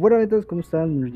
[0.00, 1.12] Bueno, amigos, ¿cómo están?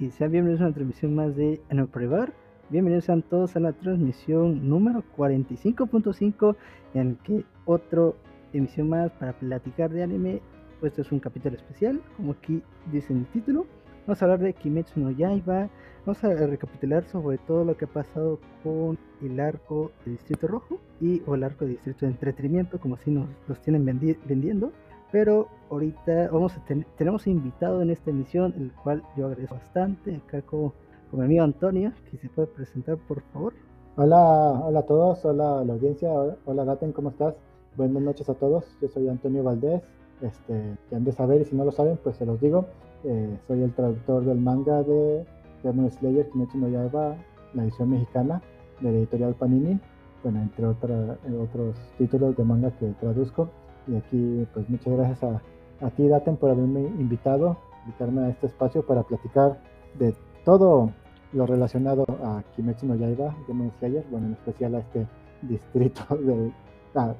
[0.00, 2.32] Y sean bienvenidos a una transmisión más de Anime Privar.
[2.68, 6.56] Bienvenidos a todos a la transmisión número 45.5,
[6.94, 8.10] en que otra
[8.52, 10.42] emisión más para platicar de anime.
[10.80, 12.60] Pues este es un capítulo especial, como aquí
[12.90, 13.66] dice en el título.
[14.04, 15.70] Vamos a hablar de Kimetsu no Yaiba.
[16.04, 20.80] Vamos a recapitular sobre todo lo que ha pasado con el arco de Distrito Rojo
[21.00, 24.72] y o el arco de Distrito de Entretenimiento, como así nos los tienen vendiendo.
[25.14, 30.16] Pero ahorita vamos a tener, tenemos invitado en esta emisión, el cual yo agradezco bastante,
[30.16, 30.72] acá con,
[31.08, 33.52] con mi amigo Antonio, que se puede presentar por favor.
[33.94, 34.18] Hola,
[34.64, 36.10] hola a todos, hola a la audiencia,
[36.46, 37.36] hola Daten, ¿cómo estás?
[37.76, 39.82] Buenas noches a todos, yo soy Antonio Valdés,
[40.20, 42.66] este, que han de saber y si no lo saben, pues se los digo,
[43.04, 45.24] eh, soy el traductor del manga de
[45.62, 47.14] Demon Slayer, Kimetsu no Yaiba,
[47.54, 48.42] la edición mexicana
[48.80, 49.78] de la editorial Panini,
[50.24, 53.48] bueno, entre otros títulos de manga que traduzco.
[53.86, 55.42] Y aquí, pues muchas gracias a,
[55.86, 59.58] a ti, Daten, por haberme invitado, invitarme a este espacio para platicar
[59.98, 60.14] de
[60.44, 60.92] todo
[61.32, 65.06] lo relacionado a Kimetsu no Yaiba, Demon Slayer, bueno, en especial a este
[65.42, 66.52] distrito del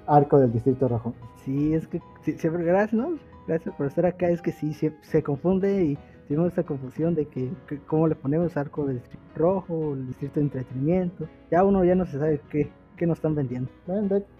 [0.06, 1.14] arco del distrito rojo.
[1.44, 3.18] Sí, es que siempre gracias, ¿no?
[3.46, 7.50] Gracias por estar acá, es que sí, se, confunde y tenemos esta confusión de que,
[7.86, 12.06] cómo le ponemos arco del distrito rojo, el distrito de entretenimiento, ya uno ya no
[12.06, 13.70] se sabe qué, qué nos están vendiendo.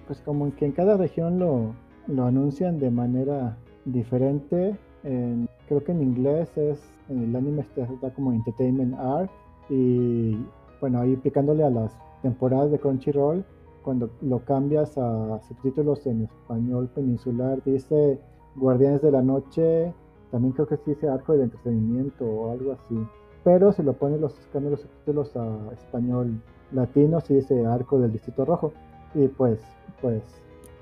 [0.06, 1.74] Pues como que en cada región lo,
[2.06, 4.76] lo anuncian de manera diferente.
[5.02, 9.30] creo que en inglés es, en el anime está como Entertainment Art
[9.68, 10.36] y
[10.80, 13.44] bueno, ahí picándole a las temporadas de Crunchyroll,
[13.82, 18.18] cuando lo cambias a subtítulos en español peninsular, dice
[18.56, 19.92] Guardianes de la Noche,
[20.30, 22.96] también creo que sí dice Arco de Entretenimiento o algo así.
[23.44, 26.40] Pero si lo pones los, cambios los subtítulos a español
[26.72, 28.72] latino, sí dice Arco del Distrito Rojo.
[29.14, 29.60] Y pues,
[30.00, 30.22] pues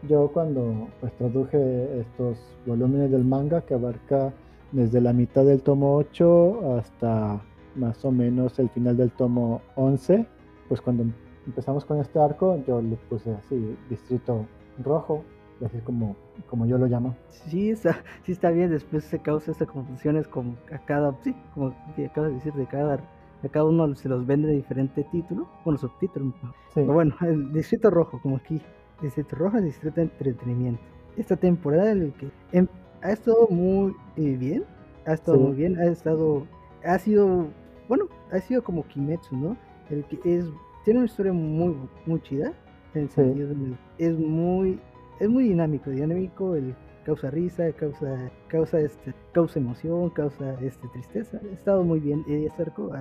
[0.08, 4.32] yo cuando pues, traduje estos volúmenes del manga que abarca
[4.72, 7.40] desde la mitad del tomo 8 hasta
[7.76, 10.26] más o menos el final del tomo 11,
[10.68, 11.04] pues cuando
[11.46, 14.46] empezamos con este arco yo le puse así, Distrito
[14.82, 15.24] Rojo,
[15.64, 16.16] así como,
[16.48, 17.16] como yo lo llamo.
[17.28, 21.74] Sí está, sí está bien, después se causa estas confusiones con a cada, sí, como
[22.04, 23.00] acabas de decir, de cada
[23.44, 26.32] a cada uno se los vende de diferente título, bueno, subtítulo.
[26.76, 28.60] bueno, el Distrito Rojo, como aquí
[29.00, 30.82] Distrito Rojo, Distrito de Entretenimiento.
[31.16, 32.66] Esta temporada el que em,
[33.02, 34.64] ha estado muy eh, bien,
[35.06, 36.46] ha estado muy bien, ha estado,
[36.84, 37.48] ha sido,
[37.88, 39.56] bueno, ha sido como Kimetsu, ¿no?
[39.90, 40.46] El que es,
[40.84, 41.76] tiene una historia muy,
[42.06, 42.52] muy chida,
[42.94, 44.78] en el sentido de, es muy,
[45.20, 51.40] es muy dinámico, dinámico, el causa risa, causa, causa este, causa emoción, causa este tristeza.
[51.42, 52.92] Ha estado muy bien, y acerco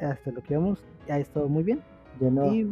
[0.00, 1.80] hasta lo que vamos, ha estado muy bien.
[2.20, 2.66] y,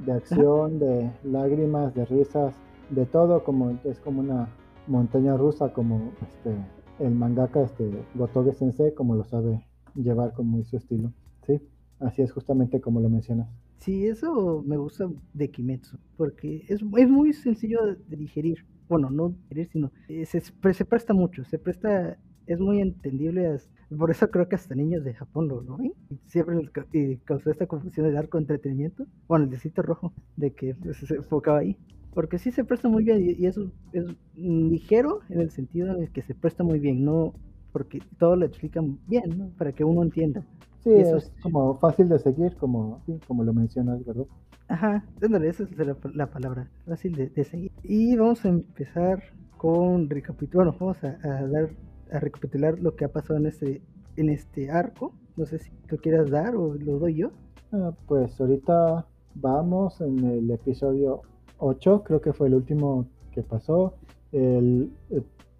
[0.00, 2.54] de acción, de lágrimas, de risas,
[2.90, 4.48] de todo, como es como una
[4.86, 6.54] montaña rusa, como este
[7.00, 11.12] el mangaka este Gotoge Sensei, como lo sabe llevar con muy su estilo.
[11.46, 11.60] Sí,
[12.00, 13.48] así es justamente como lo mencionas.
[13.78, 18.64] Sí, eso me gusta de Kimetsu, porque es, es muy sencillo de digerir.
[18.88, 23.58] Bueno, no digerir, sino eh, se, se presta mucho, se presta es muy entendible.
[23.96, 25.92] Por eso creo que hasta niños de Japón lo, ven.
[26.26, 29.06] Siempre les causó esta confusión de arco entretenimiento.
[29.28, 31.76] Bueno, el decito rojo, de que pues, se enfocaba ahí.
[32.12, 34.04] Porque sí se presta muy bien y, eso es
[34.36, 37.34] ligero en el sentido en el que se presta muy bien, no
[37.72, 39.48] porque todo lo explican bien, ¿no?
[39.58, 40.46] Para que uno entienda.
[40.84, 44.26] Sí, eso es, como fácil de seguir, como, como lo mencionas, ¿verdad?
[44.68, 45.70] Ajá, esa es
[46.14, 47.72] la, palabra, fácil de, seguir.
[47.82, 49.24] Y vamos a empezar
[49.56, 51.70] con recapitular, bueno, vamos a dar
[52.14, 53.82] a recapitular lo que ha pasado en este,
[54.16, 55.12] en este arco.
[55.36, 57.30] No sé si tú quieras dar o lo doy yo.
[57.72, 61.22] Ah, pues ahorita vamos en el episodio
[61.58, 63.94] 8, creo que fue el último que pasó.
[64.32, 64.90] El,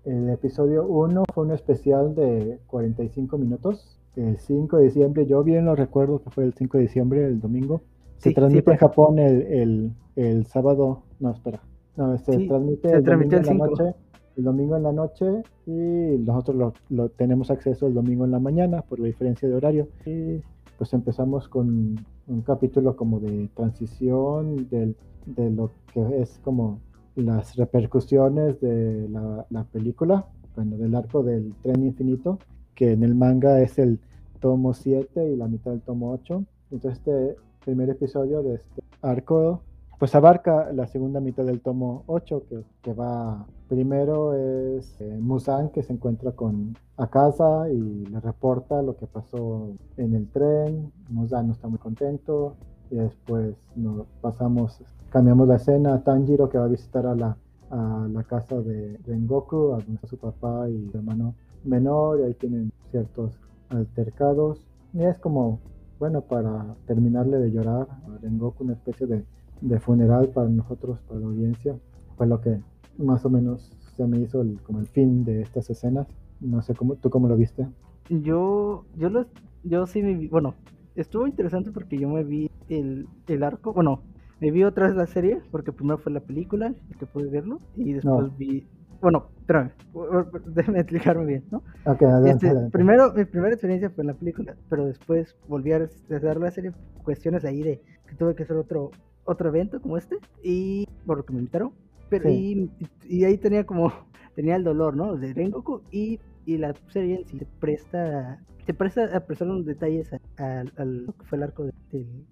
[0.05, 3.99] el episodio 1 fue un especial de 45 minutos.
[4.17, 7.41] El 5 de diciembre, yo bien lo recuerdo que fue el 5 de diciembre, el
[7.41, 7.83] domingo.
[8.19, 11.61] Se transmite en Japón el, el, el, sábado, no, espera.
[11.97, 13.95] No, se transmite el domingo en la noche
[14.37, 18.83] el domingo en la noche y nosotros lo, tenemos acceso el domingo en la mañana
[18.83, 19.89] por la diferencia de horario.
[20.07, 20.43] Y
[20.79, 24.97] pues empezamos con un capítulo como de transición del,
[25.27, 26.81] de lo que es como
[27.17, 30.27] las repercusiones de la, la, película,
[30.57, 32.39] bueno, del arco del tren infinito,
[32.75, 34.01] que en el manga es el
[34.41, 36.45] tomo 7 y la mitad del tomo 8.
[36.73, 39.63] Entonces este primer episodio de este arco
[40.05, 45.71] pues abarca la segunda mitad del tomo 8, que, que va primero es eh, Musan
[45.71, 50.93] que se encuentra con Akasa y le reporta lo que pasó en el tren.
[51.09, 52.55] Musan no está muy contento
[52.91, 54.79] y después nos pasamos,
[55.09, 57.39] cambiamos la escena a Tanjiro que va a visitar a la,
[57.71, 61.35] a la casa de Rengoku, a donde está su papá y su hermano
[61.65, 63.41] menor y ahí tienen ciertos
[63.71, 64.67] altercados.
[64.93, 65.61] Y es como,
[65.99, 69.25] bueno, para terminarle de llorar a Rengoku, una especie de,
[69.65, 71.77] de funeral para nosotros, para la audiencia.
[72.17, 72.61] Fue lo que
[72.99, 76.07] más o menos se me hizo el, como el fin de estas escenas.
[76.41, 77.67] No sé cómo, tú cómo lo viste.
[78.09, 79.27] Yo, yo lo,
[79.63, 80.55] yo sí me vi, bueno,
[80.95, 84.03] estuvo interesante porque yo me vi el, el arco, bueno,
[84.41, 87.95] me vi otra vez la serie, porque primero fue la película, que pude verlo, y
[87.95, 88.67] después vi,
[89.01, 89.71] bueno, espérame,
[90.47, 91.63] déjame explicarme bien, ¿no?
[91.87, 96.39] Okay, este, Primero, mi primera experiencia fue en la película, pero después volví a hacer
[96.39, 96.73] la serie,
[97.03, 98.91] cuestiones ahí de que tuve que hacer otro,
[99.25, 101.73] otro evento como este, y por lo que me invitaron,
[102.09, 102.71] pero y,
[103.09, 103.93] y, ahí tenía como,
[104.35, 105.17] tenía el dolor, ¿no?
[105.17, 109.67] De Rengoku, y, y la serie en sí se presta, se presta a prestar unos
[109.67, 111.69] detalles al, que fue el arco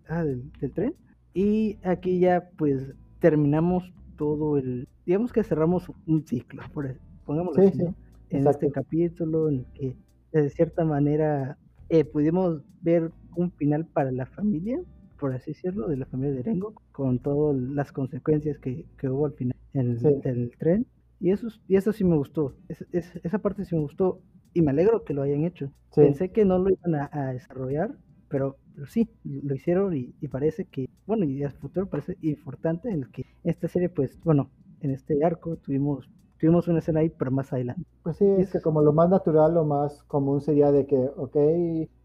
[0.08, 0.94] ah, del, del tren,
[1.34, 7.66] y aquí ya pues terminamos todo el, digamos que cerramos un ciclo, por eso, pongámoslo
[7.66, 7.82] así,
[8.30, 9.96] en este capítulo en que
[10.32, 14.80] de cierta manera eh, pudimos ver un final para la familia,
[15.18, 19.26] por así decirlo, de la familia de Rengo, con todas las consecuencias que, que hubo
[19.26, 20.86] al final del tren.
[21.20, 24.20] Y eso, y eso sí me gustó, esa parte sí me gustó
[24.54, 25.70] y me alegro que lo hayan hecho.
[25.94, 27.96] Pensé que no lo iban a desarrollar,
[28.32, 28.56] pero,
[28.88, 33.68] sí, lo hicieron y, parece que, bueno, y a futuro parece importante el que esta
[33.68, 34.48] serie, pues, bueno,
[34.80, 36.08] en este arco tuvimos
[36.40, 37.84] tuvimos una escena ahí, pero más adelante.
[38.02, 41.36] Pues sí, es que como lo más natural, lo más común sería de que, ok,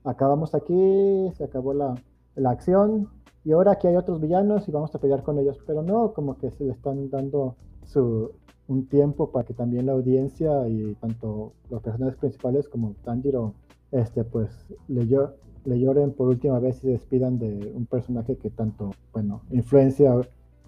[0.04, 1.95] acabamos aquí, se acabó la,
[2.36, 3.10] la acción,
[3.44, 6.38] y ahora aquí hay otros villanos y vamos a pelear con ellos, pero no, como
[6.38, 7.56] que se le están dando
[7.86, 8.31] su,
[8.68, 13.54] un tiempo para que también la audiencia y tanto los personajes principales como Tanjiro,
[13.92, 14.50] este, pues
[14.88, 15.36] leyó,
[15.66, 20.13] le lloren por última vez y despidan de un personaje que tanto, bueno, influencia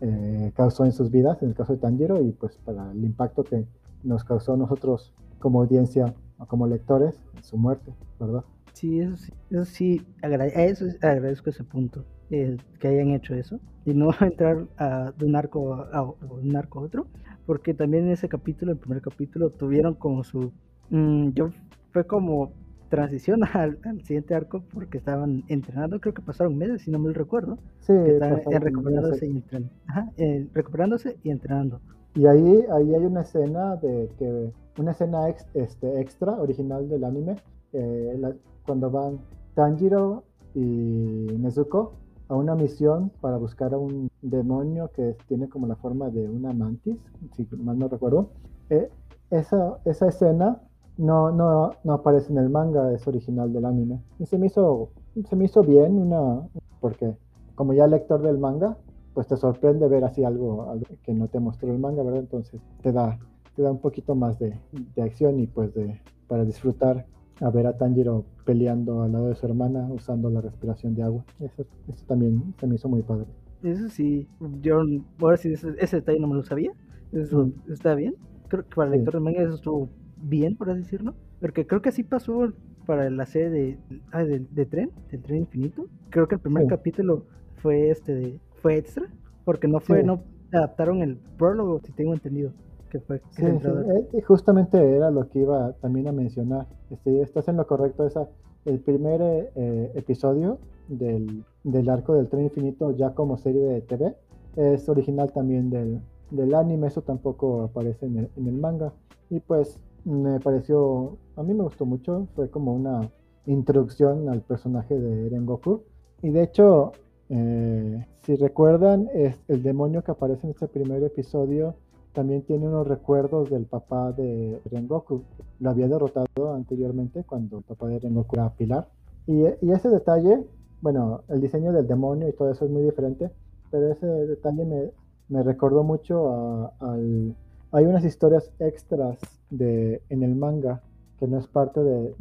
[0.01, 3.44] eh, causó en sus vidas, en el caso de Tanjiro, y pues para el impacto
[3.44, 3.65] que
[4.04, 8.45] nos causó nosotros como audiencia o como lectores en su muerte, ¿verdad?
[8.74, 14.10] Sí, eso sí, eso sí, agradezco ese punto, eh, que hayan hecho eso, y no
[14.22, 17.08] entrar a, de un arco a, un arco a otro,
[17.46, 20.52] porque también en ese capítulo, el primer capítulo, tuvieron como su...
[20.90, 21.50] Mm, yo
[21.92, 22.54] fue como
[22.90, 27.58] transición al, siguiente arco porque estaban entrenando, creo que pasaron meses, si no me recuerdo.
[27.80, 29.74] Sí, estaban recuperándose y, entrenando.
[29.88, 30.12] Ajá,
[30.54, 31.80] recuperándose y entrenando.
[32.16, 37.36] Y ahí, ahí hay una escena de que una escena este, extra original del anime
[37.74, 38.20] eh,
[38.66, 39.20] cuando van
[39.54, 40.24] Tanjiro
[40.56, 41.94] y Nezuko
[42.30, 46.54] a una misión para buscar a un demonio que tiene como la forma de una
[46.54, 46.98] mantis,
[47.36, 48.30] si mal no recuerdo.
[48.70, 48.90] Eh,
[49.31, 50.62] esa, esa escena
[50.98, 54.00] no, no, no aparece en el manga, es original del anime.
[54.20, 54.92] Y se me hizo,
[55.28, 56.48] se me hizo bien, una,
[56.80, 57.16] porque
[57.56, 58.78] como ya lector del manga,
[59.16, 60.72] pues te sorprende ver así algo,
[61.04, 62.22] que no te mostró el manga, ¿verdad?
[62.22, 63.18] Entonces te da,
[63.56, 64.56] te da un poquito más de,
[64.96, 67.06] de acción y pues de, para disfrutar
[67.41, 71.24] a ver a Tanjiro peleando al lado de su hermana usando la respiración de agua.
[71.39, 73.25] Eso, eso también se me hizo muy padre.
[73.63, 74.27] Eso sí,
[74.62, 74.81] yo
[75.19, 76.71] ahora sí ese, detalle no me lo sabía.
[77.12, 77.71] Eso mm.
[77.71, 78.15] está bien.
[78.47, 81.13] Creo que para el lector del manga eso estuvo bien, por así decirlo.
[81.39, 82.51] Porque creo que así pasó
[82.86, 83.77] para la serie de,
[84.12, 85.86] ah, de, tren, del tren infinito.
[86.09, 87.25] Creo que el primer capítulo
[87.57, 89.06] fue este fue extra,
[89.45, 92.51] porque no fue, no adaptaron el prólogo, si tengo entendido.
[92.89, 96.68] Que fue sí, eh, justamente era lo que iba también a mencionar.
[96.89, 98.27] Este, estás en lo correcto, esa,
[98.65, 99.22] el primer
[99.55, 104.15] eh, episodio del, del, arco del tren infinito ya como serie de TV
[104.55, 108.93] es original también del, del anime, eso tampoco aparece en el, en el manga.
[109.29, 113.10] Y pues me pareció, a mí me gustó mucho, fue como una
[113.46, 115.84] introducción al personaje de Eren Goku.
[116.22, 116.91] Y de hecho,
[117.29, 121.75] eh, si recuerdan, es el demonio que aparece en este primer episodio
[122.13, 125.24] también tiene unos recuerdos del papá de Rengoku.
[125.60, 128.88] Lo había derrotado anteriormente cuando el papá de Rengoku era Pilar.
[129.28, 130.44] Y, ese detalle,
[130.82, 133.30] bueno, el diseño del demonio y todo eso es muy diferente,
[133.70, 134.92] pero ese detalle me,
[135.28, 137.36] me recordó mucho al
[137.72, 140.82] hay unas historias extras de, en el manga
[141.20, 142.16] que no es parte de,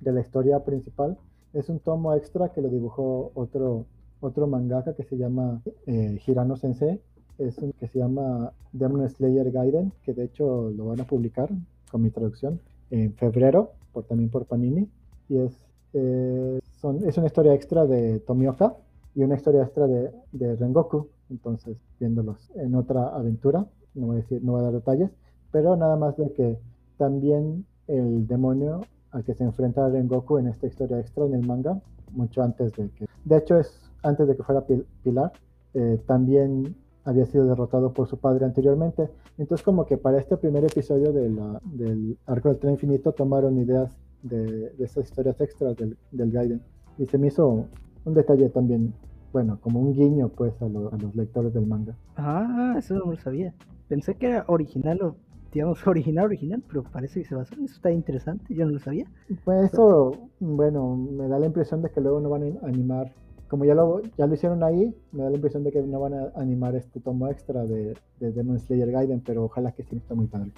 [0.00, 1.18] la historia principal.
[1.52, 3.86] Es un tomo extra que lo dibujó otro,
[4.20, 7.00] otro mangaka que se llama eh, Hirano Sensei.
[7.38, 11.48] Es un que se llama Demon Slayer Gaiden, que de hecho lo van a publicar
[11.90, 14.88] con mi traducción en febrero, por, también por Panini.
[15.28, 15.52] Y es,
[15.92, 18.76] eh, son, es una historia extra de Tomioka
[19.14, 21.08] y una historia extra de, de Rengoku.
[21.30, 23.66] Entonces, viéndolos en otra aventura
[23.98, 25.10] no voy a decir, no voy a dar detalles,
[25.50, 26.58] pero nada más de que
[26.96, 28.80] también el demonio
[29.10, 31.80] al que se enfrenta Rengoku en esta historia extra en el manga,
[32.12, 34.64] mucho antes de que, de hecho es antes de que fuera
[35.02, 35.32] Pilar,
[35.74, 36.76] eh, también
[37.08, 39.08] había sido derrotado por su padre anteriormente.
[39.38, 43.58] Entonces como que para este primer episodio de la, del arco del tren infinito tomaron
[43.58, 46.60] ideas de, de esas historias extras del, del Gaiden.
[46.98, 47.64] Y se me hizo
[48.04, 48.92] un detalle también,
[49.32, 51.96] bueno, como un guiño pues a, a los lectores del manga.
[52.16, 53.54] Ah, eso no lo sabía.
[53.88, 55.16] Pensé que era original o
[55.50, 57.64] digamos, original, original, pero parece que se basó eso.
[57.64, 59.06] Está interesante, yo no lo sabía.
[59.44, 63.12] Pues eso, bueno, me da la impresión de que luego no van a animar,
[63.48, 66.14] como ya lo, ya lo hicieron ahí, me da la impresión de que no van
[66.14, 70.14] a animar este tomo extra de, de Demon Slayer Gaiden, pero ojalá que sí está
[70.14, 70.52] muy padre.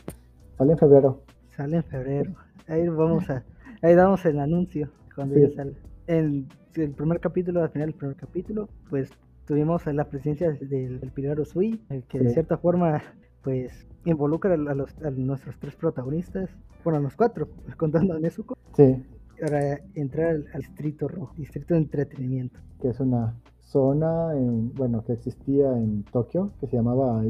[0.59, 1.23] Sale en febrero.
[1.57, 2.35] Sale en febrero.
[2.67, 3.45] Ahí vamos a,
[3.83, 5.75] ahí damos el anuncio cuando ya sale.
[6.07, 9.11] En el primer capítulo, al final del primer capítulo, pues
[9.47, 13.03] tuvimos la presencia del, del Pilar Usui, que de cierta forma
[13.43, 16.51] pues involucra a, los, a nuestros tres protagonistas,
[16.85, 18.57] bueno, a los cuatro, contando a Nezuko.
[18.75, 19.03] Sí.
[19.41, 22.59] Para entrar al, distrito rojo, distrito de entretenimiento.
[22.81, 27.25] Que es una zona, en, bueno, que existía en Tokio, que se llamaba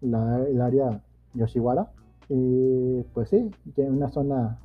[0.00, 1.02] la, el área
[1.34, 1.90] Yoshiwara.
[2.28, 4.58] Y pues sí, una zona,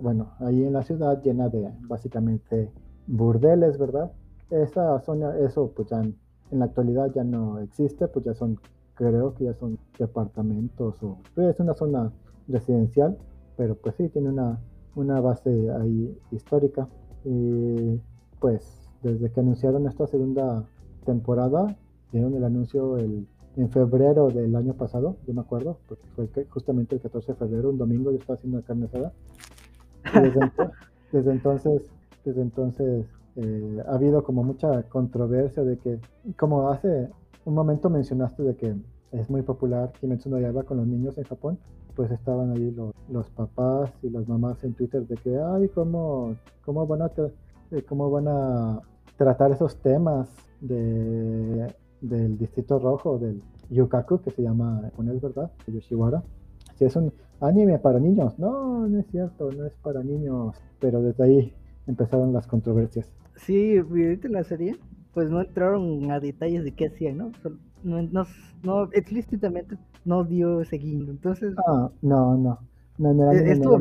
[0.00, 2.70] bueno, ahí en la ciudad llena de básicamente
[3.06, 4.12] burdeles, ¿verdad?
[4.50, 6.16] Esa zona, eso pues ya en,
[6.50, 8.58] en la actualidad ya no existe, pues ya son
[8.94, 12.12] creo que ya son departamentos o pues, es una zona
[12.48, 13.16] residencial,
[13.56, 14.60] pero pues sí, tiene una,
[14.94, 16.88] una base ahí histórica.
[17.24, 18.00] Y
[18.40, 20.64] pues desde que anunciaron esta segunda
[21.04, 21.76] temporada,
[22.12, 26.94] dieron el anuncio el, en febrero del año pasado, yo me acuerdo, porque fue justamente
[26.94, 29.12] el 14 de febrero, un domingo, yo estaba haciendo carne asada.
[31.12, 31.82] desde, entonces,
[32.24, 33.06] desde entonces
[33.36, 36.00] eh, ha habido como mucha controversia de que,
[36.36, 37.08] como hace
[37.44, 38.74] un momento mencionaste de que
[39.12, 41.58] es muy popular Kimetsu no Yaiba con los niños en Japón,
[41.94, 46.34] pues estaban ahí los, los papás y las mamás en Twitter de que, ay, ¿cómo,
[46.64, 47.10] cómo, van, a
[47.70, 48.80] eh, cómo van a
[49.16, 50.28] tratar esos temas
[50.60, 55.50] de, del Distrito Rojo, del Yukaku, que se llama es ¿verdad?
[55.66, 56.22] Yoshiwara.
[56.76, 61.02] Si es un anime para niños, no, no es cierto, no es para niños, pero
[61.02, 61.54] desde ahí
[61.86, 63.12] empezaron las controversias.
[63.36, 64.76] Sí, ahorita la serie
[65.14, 67.32] pues no entraron a detalles de qué hacían, ¿no?
[67.84, 68.26] No, no,
[68.62, 71.54] no explícitamente no dio guiño, entonces...
[71.66, 72.58] Ah, no, no,
[72.98, 73.78] no, no, e, no,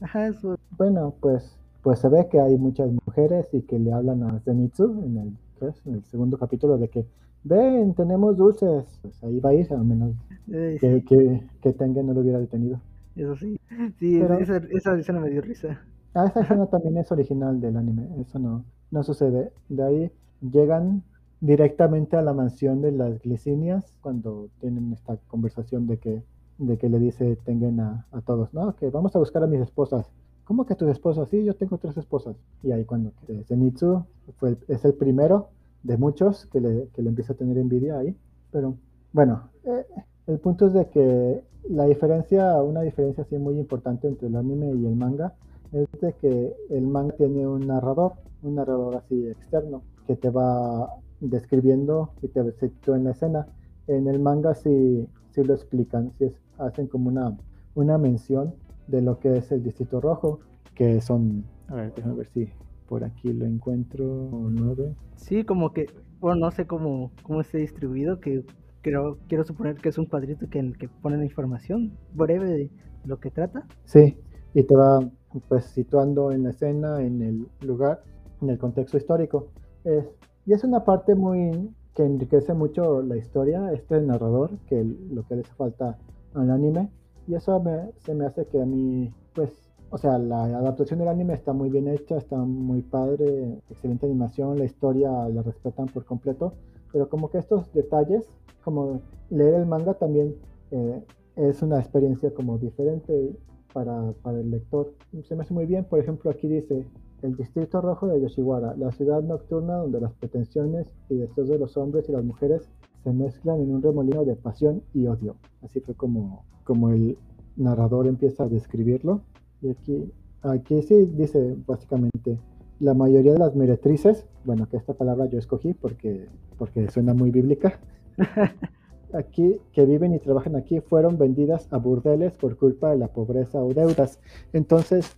[0.00, 0.58] Ajá, eso.
[0.78, 5.02] Bueno, pues, pues se ve que hay muchas mujeres y que le hablan a Zenitsu
[5.04, 5.36] en el,
[5.84, 7.06] en el segundo capítulo de que
[7.44, 10.14] ven, tenemos dulces, pues ahí va a ir, a menos
[10.46, 12.80] que, que, que, Tengen no lo hubiera detenido.
[13.16, 13.58] Eso sí,
[13.98, 15.80] sí, esa, esa escena me dio risa.
[16.14, 19.52] Ah, esa escena también es original del anime, eso no, no sucede.
[19.68, 21.02] De ahí llegan
[21.40, 26.22] directamente a la mansión de las glicinias cuando tienen esta conversación de que,
[26.58, 29.60] de que le dice Tengen a, a todos, no, que vamos a buscar a mis
[29.60, 30.10] esposas.
[30.44, 31.28] ¿Cómo que tus esposas?
[31.28, 32.36] Sí, yo tengo tres esposas.
[32.62, 33.12] Y ahí cuando
[33.46, 34.04] Zenitsu
[34.36, 35.50] fue, es el primero
[35.84, 38.16] de muchos que le, que le empieza a tener envidia ahí.
[38.50, 38.76] Pero
[39.12, 39.84] bueno, eh,
[40.26, 44.72] el punto es de que la diferencia, una diferencia así muy importante entre el anime
[44.74, 45.34] y el manga,
[45.72, 50.96] es de que el manga tiene un narrador, un narrador así externo, que te va
[51.20, 53.46] describiendo y te sitúa en la escena.
[53.86, 57.36] En el manga sí, sí lo explican, sí hacen como una,
[57.74, 58.54] una mención
[58.86, 60.40] de lo que es el Distrito Rojo,
[60.74, 62.48] que son, a ver, déjame ver si
[62.88, 64.74] por aquí lo encuentro o no.
[65.16, 65.86] Sí, como que,
[66.20, 68.44] bueno, no sé cómo, cómo esté distribuido, que
[68.82, 72.48] creo, quiero suponer que es un cuadrito que en el que pone la información breve
[72.48, 72.70] de
[73.04, 73.66] lo que trata.
[73.84, 74.16] Sí,
[74.54, 75.00] y te va
[75.48, 78.02] pues situando en la escena, en el lugar,
[78.42, 79.48] en el contexto histórico.
[79.84, 80.04] Es,
[80.46, 85.36] y es una parte muy que enriquece mucho la historia, este narrador, que lo que
[85.36, 85.98] le hace falta
[86.34, 86.88] al anime.
[87.26, 87.62] Y eso
[87.98, 89.50] se me hace que a mí, pues,
[89.90, 94.58] o sea, la adaptación del anime está muy bien hecha, está muy padre, excelente animación,
[94.58, 96.54] la historia la respetan por completo,
[96.92, 98.26] pero como que estos detalles,
[98.64, 100.34] como leer el manga también
[100.70, 101.04] eh,
[101.36, 103.36] es una experiencia como diferente
[103.72, 104.94] para, para el lector.
[105.22, 106.84] Se me hace muy bien, por ejemplo, aquí dice,
[107.22, 111.76] el Distrito Rojo de Yoshiwara, la ciudad nocturna donde las pretensiones y deseos de los
[111.76, 112.68] hombres y las mujeres
[113.04, 115.36] se mezclan en un remolino de pasión y odio.
[115.62, 117.16] Así fue como, como el
[117.56, 119.22] narrador empieza a describirlo.
[119.62, 120.12] Y aquí,
[120.42, 122.38] aquí sí dice básicamente,
[122.78, 127.30] la mayoría de las meretrices, bueno, que esta palabra yo escogí porque, porque suena muy
[127.30, 127.78] bíblica,
[129.12, 133.62] aquí, que viven y trabajan aquí, fueron vendidas a burdeles por culpa de la pobreza
[133.62, 134.18] o deudas.
[134.52, 135.14] Entonces,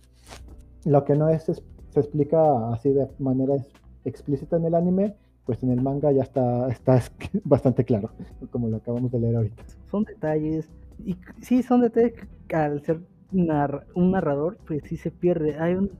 [0.85, 1.63] lo que no es,
[1.93, 3.55] se explica así de manera
[4.05, 7.01] explícita en el anime, pues en el manga ya está, está
[7.43, 8.09] bastante claro,
[8.51, 9.63] como lo acabamos de leer ahorita.
[9.89, 10.69] Son detalles,
[11.05, 12.13] y sí, son detalles
[12.47, 12.99] que al ser
[13.31, 15.57] un narrador, pues sí se pierde.
[15.59, 15.91] Hay un,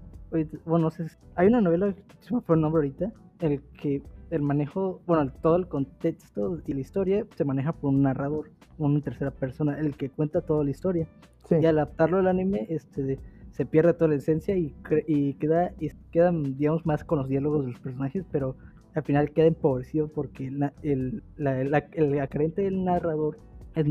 [0.66, 0.90] bueno,
[1.36, 5.58] hay una novela, se me fue el nombre ahorita, el que el manejo, bueno, todo
[5.58, 10.10] el contexto y la historia se maneja por un narrador, una tercera persona, el que
[10.10, 11.08] cuenta toda la historia.
[11.52, 13.20] Y adaptarlo al anime, este,
[13.54, 14.76] se pierde toda la esencia y,
[15.08, 18.56] y queda y quedan digamos más con los diálogos de los personajes pero
[18.94, 23.38] al final queda empobrecido porque la, el, la, el acrente del narrador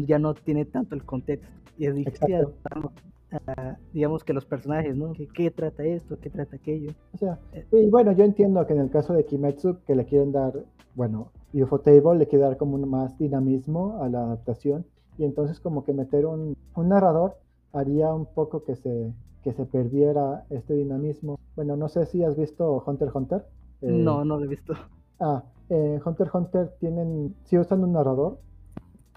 [0.07, 2.37] ya no tiene tanto el contexto y es difícil
[3.93, 5.13] digamos que los personajes, ¿no?
[5.35, 6.19] ¿Qué, trata esto?
[6.21, 6.93] ¿Qué trata aquello?
[7.15, 10.05] O sea, eh, y bueno, yo entiendo que en el caso de Kimetsu que le
[10.05, 10.53] quieren dar,
[10.95, 14.85] bueno, UFO Table le quiere dar como un más dinamismo a la adaptación
[15.19, 17.37] y entonces como que meter un, un narrador
[17.73, 19.13] haría un poco que se,
[19.43, 21.39] que se perdiera este dinamismo.
[21.57, 23.47] Bueno, no sé si has visto Hunter x Hunter.
[23.83, 24.75] Eh, no, no lo he visto.
[25.21, 28.39] Ah, eh, Hunter x Hunter tienen, sí usan un narrador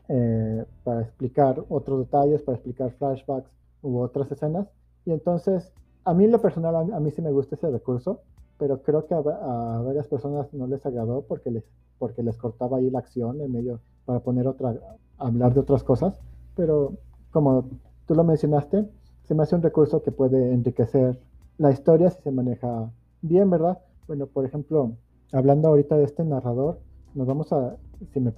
[0.08, 3.50] eh, para explicar otros detalles, para explicar flashbacks
[3.82, 4.67] u otras escenas.
[5.05, 5.72] Y entonces,
[6.03, 8.22] a mí en lo personal, a, mí sí me gusta ese recurso,
[8.58, 11.63] pero creo que a, a, varias personas no les agradó porque les,
[12.00, 14.75] porque les cortaba ahí la acción en medio para poner otra,
[15.17, 16.20] hablar de otras cosas.
[16.55, 16.94] Pero
[17.32, 17.65] como
[18.05, 18.88] tú lo mencionaste,
[19.27, 21.20] se me hace un recurso que puede enriquecer
[21.58, 22.91] la historia si se maneja
[23.22, 23.79] bien, ¿verdad?
[24.08, 24.94] Bueno, por ejemplo,
[25.32, 26.79] hablando ahorita de este narrador,
[27.15, 27.75] nos vamos a,
[28.13, 28.32] si me,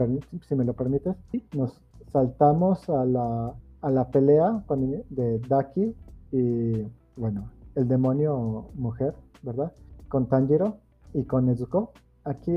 [0.48, 1.16] si me lo permites,
[1.56, 4.64] nos saltamos a la, a la pelea
[5.10, 5.96] de Daki
[6.32, 9.14] y, bueno, el demonio mujer,
[9.44, 9.74] ¿verdad?
[10.08, 10.78] Con Tanjiro
[11.14, 11.92] y con Nezuko.
[12.24, 12.52] Aquí,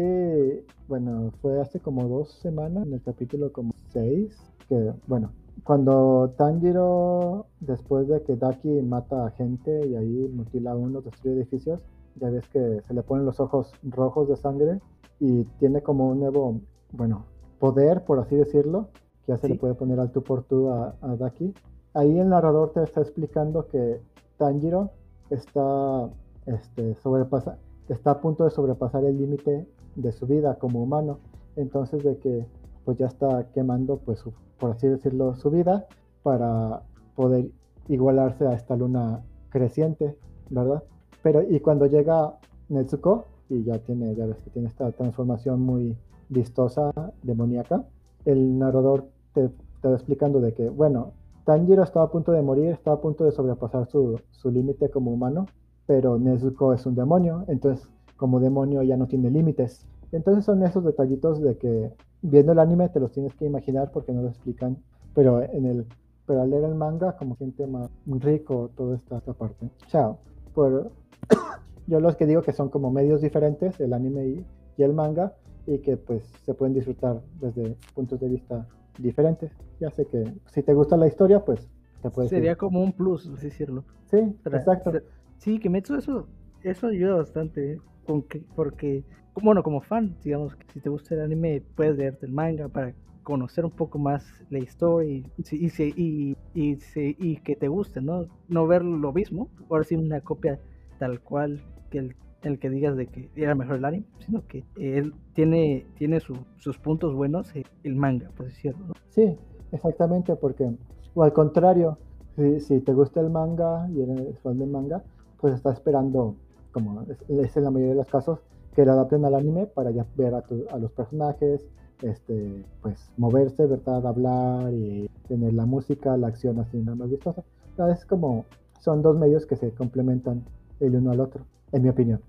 [0.89, 4.37] bueno, fue hace como dos semanas, en el capítulo como seis,
[4.69, 5.31] que, bueno,
[5.65, 11.37] cuando Tanjiro, después de que Daki mata a gente y ahí mutila a uno, destruye
[11.37, 11.81] edificios,
[12.17, 14.81] ya ves que se le ponen los ojos rojos de sangre
[15.19, 16.61] y tiene como un nuevo,
[16.93, 17.25] bueno,
[17.59, 18.89] poder, por así decirlo,
[19.27, 21.55] que ya se le puede poner al tú por tú a, Daki.
[21.95, 24.01] Ahí el narrador te está explicando que
[24.39, 24.91] Tanjiro
[25.31, 26.09] está,
[26.47, 31.19] este, sobrepasa, está a punto de sobrepasar el límite de su vida como humano.
[31.57, 32.47] Entonces de que
[32.85, 34.25] pues ya está quemando, pues,
[34.61, 35.87] por así decirlo, su vida
[36.23, 36.83] para
[37.17, 37.51] poder
[37.89, 40.17] igualarse a esta luna creciente,
[40.51, 40.83] ¿verdad?
[41.23, 42.39] Pero y cuando llega
[42.69, 45.97] Netsuko y ya tiene, ya ves que tiene esta transformación muy
[46.29, 47.85] vistosa, demoníaca,
[48.25, 49.49] el narrador te,
[49.83, 51.13] te va explicando de que, bueno,
[51.45, 55.11] Tanjiro estaba a punto de morir, estaba a punto de sobrepasar su, su límite como
[55.11, 55.47] humano,
[55.87, 59.87] pero Nezuko es un demonio, entonces como demonio ya no tiene límites.
[60.13, 64.13] Entonces son esos detallitos de que viendo el anime te los tienes que imaginar porque
[64.13, 64.79] no lo explican,
[65.15, 65.87] pero en el
[66.27, 69.69] pero al leer el manga como siente más rico toda esta, esta parte.
[69.89, 70.19] Chao.
[70.55, 70.93] Por,
[71.89, 75.35] yo los que digo que son como medios diferentes, el anime y, y, el manga,
[75.67, 79.51] y que pues se pueden disfrutar desde puntos de vista diferentes.
[79.81, 81.69] Ya sé que si te gusta la historia, pues
[82.01, 82.31] te puedes...
[82.31, 83.85] Sería como un plus, así decirlo.
[84.05, 84.93] Sí, exacto.
[85.39, 86.29] Sí, que Metsu eso,
[86.63, 87.81] eso ayuda bastante, ¿eh?
[88.07, 92.27] con que, porque, bueno, como fan, digamos, que si te gusta el anime, puedes leerte
[92.27, 98.01] el manga para conocer un poco más la historia y, y, y, que te guste,
[98.01, 98.27] ¿no?
[98.49, 100.59] No ver lo mismo, ahora sí una copia
[100.99, 102.13] tal cual que
[102.43, 106.79] el, que digas de que era mejor el anime, sino que él tiene, tiene sus
[106.79, 108.87] puntos buenos eh, el manga, por decirlo.
[108.89, 108.95] ¿no?
[109.11, 109.37] Sí,
[109.73, 110.71] exactamente, porque,
[111.15, 111.99] o al contrario,
[112.37, 115.03] si, si te gusta el manga y eres fan del manga,
[115.39, 116.35] pues está esperando,
[116.73, 118.41] como es, en la mayoría de los casos,
[118.81, 121.69] que lo adapten al anime para ya ver a, a los personajes,
[122.01, 124.07] este, pues moverse, ¿verdad?
[124.07, 127.45] Hablar y tener la música, la acción así nada más vistosa.
[127.93, 128.47] Es como,
[128.79, 130.45] son dos medios que se complementan
[130.81, 132.21] el uno al otro, en mi opinión.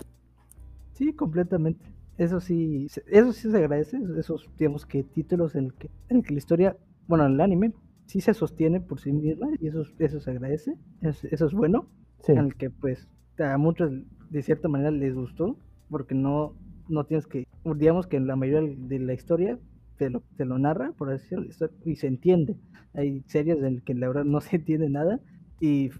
[0.91, 1.85] Sí, completamente.
[2.17, 6.33] Eso sí, eso sí se agradece, esos, digamos que títulos en el que, en que
[6.33, 7.73] la historia, bueno, en el anime,
[8.07, 11.87] sí se sostiene por sí misma y eso, eso se agradece, eso, es bueno,
[12.27, 13.07] en el que pues
[13.39, 13.91] a muchos
[14.29, 15.57] de cierta manera les gustó,
[15.91, 16.55] porque no,
[16.89, 19.59] no tienes que, digamos que en la mayoría de la historia
[19.97, 22.55] te lo, te lo narra, por así decirlo, y se entiende.
[22.93, 25.19] Hay series en las que la verdad no se entiende nada
[25.59, 25.91] y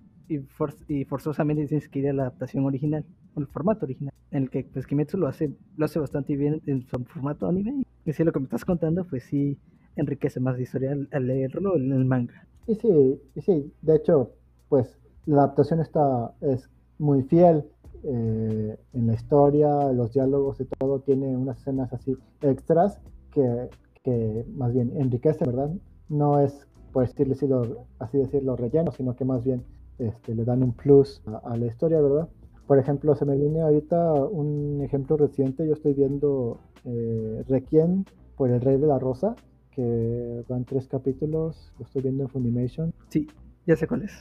[0.87, 4.63] y, forzosamente tienes que ir a la adaptación original, el formato original, en el que
[4.63, 8.31] pues Kimetsu lo hace, lo hace bastante bien en su formato anime, y si lo
[8.31, 9.57] que me estás contando, pues sí
[9.95, 12.47] enriquece más la historia al, leerlo en el manga.
[12.67, 14.31] Y sí, y sí, de hecho,
[14.69, 17.65] pues la adaptación está, es muy fiel
[18.03, 22.99] eh, en la historia, los diálogos y todo, tiene unas escenas así extras
[23.31, 23.69] que,
[24.03, 25.71] que más bien enriquece, ¿verdad?
[26.09, 29.63] No es, por decirlo, así decirlo, relleno, sino que más bien
[29.97, 32.27] este, le dan un plus a, la historia, ¿verdad?
[32.67, 38.49] Por ejemplo, se me viene ahorita un ejemplo reciente, yo estoy viendo eh, Requiem por
[38.49, 39.35] el Rey de la Rosa,
[39.71, 42.93] que van tres capítulos, lo estoy viendo en Funimation.
[43.09, 43.27] Sí,
[43.67, 44.11] ya sé cuál es.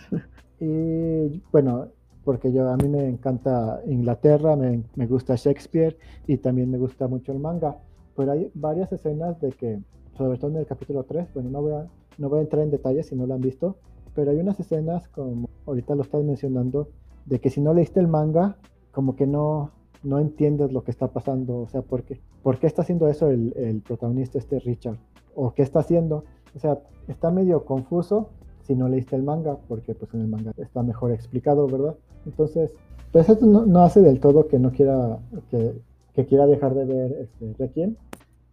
[0.62, 1.88] Y bueno,
[2.24, 7.08] porque yo a mí me encanta Inglaterra, me, me, gusta Shakespeare y también me gusta
[7.08, 7.78] mucho el manga.
[8.16, 9.80] Pero hay varias escenas de que,
[10.16, 11.86] sobre todo en el capítulo 3, bueno, no voy a,
[12.18, 13.76] no voy a entrar en detalles si no lo han visto,
[14.14, 16.88] pero hay unas escenas, como ahorita lo estás mencionando,
[17.26, 18.56] de que si no leíste el manga,
[18.92, 19.70] como que no,
[20.02, 23.30] no entiendes lo que está pasando, o sea, ¿por qué, ¿por qué está haciendo eso
[23.30, 24.98] el, el protagonista, este Richard?
[25.34, 26.24] ¿O qué está haciendo?
[26.54, 28.30] O sea, está medio confuso
[28.62, 31.96] si no leíste el manga, porque pues en el manga está mejor explicado, ¿verdad?
[32.26, 32.72] Entonces,
[33.12, 35.18] pues esto no, hace del todo que no quiera,
[35.50, 35.80] que,
[36.14, 37.96] que quiera dejar de ver este, Requiem,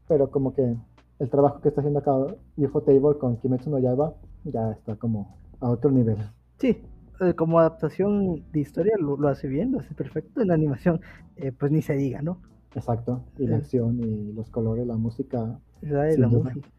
[0.07, 0.75] pero como que
[1.19, 2.13] el trabajo que está haciendo acá
[2.57, 4.13] UFO Table con Kimetsu no Yaiba
[4.45, 6.17] ya está como a otro nivel.
[6.59, 6.81] Sí,
[7.19, 10.41] eh, como adaptación de historia lo, hace bien, lo hace perfecto.
[10.41, 11.01] En la animación,
[11.35, 12.41] eh, pues ni se diga, ¿no?
[12.75, 15.59] Exacto, y la acción y los colores, la música.
[15.81, 16.69] la música.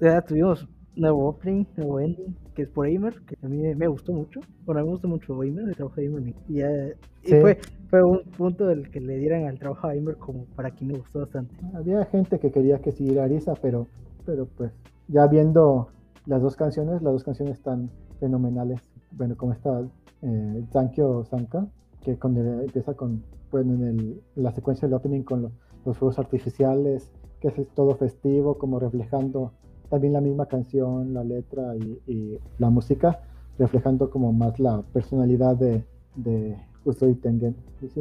[0.00, 4.12] Ya tuvimos nuevo opening, nuevo ending, que es por Aimer, que a mí me gustó
[4.12, 4.40] mucho.
[4.64, 6.34] Bueno, a mí me gustó mucho Aimer, el trabajo de Aimer.
[6.48, 10.70] Y, fue, fue un punto del que le dieran al trabajo de Aimer como para
[10.70, 11.54] quien me gustó bastante.
[11.74, 13.86] Había gente que quería que siguiera Arisa, pero,
[14.24, 14.72] pero pues
[15.08, 15.88] ya viendo
[16.26, 18.80] las dos canciones, las dos canciones están fenomenales.
[19.12, 19.82] Bueno, como está
[20.22, 21.66] eh, Zankyo Sanka,
[22.02, 25.52] que cuando empieza con, bueno, en, el, la secuencia del opening con
[25.84, 29.52] los fuegos artificiales, que es todo festivo, como reflejando
[29.94, 33.20] también la misma canción, la letra y, la música,
[33.60, 35.84] reflejando como más la personalidad de,
[36.16, 37.54] de Usui Tengen.
[37.94, 38.00] sí,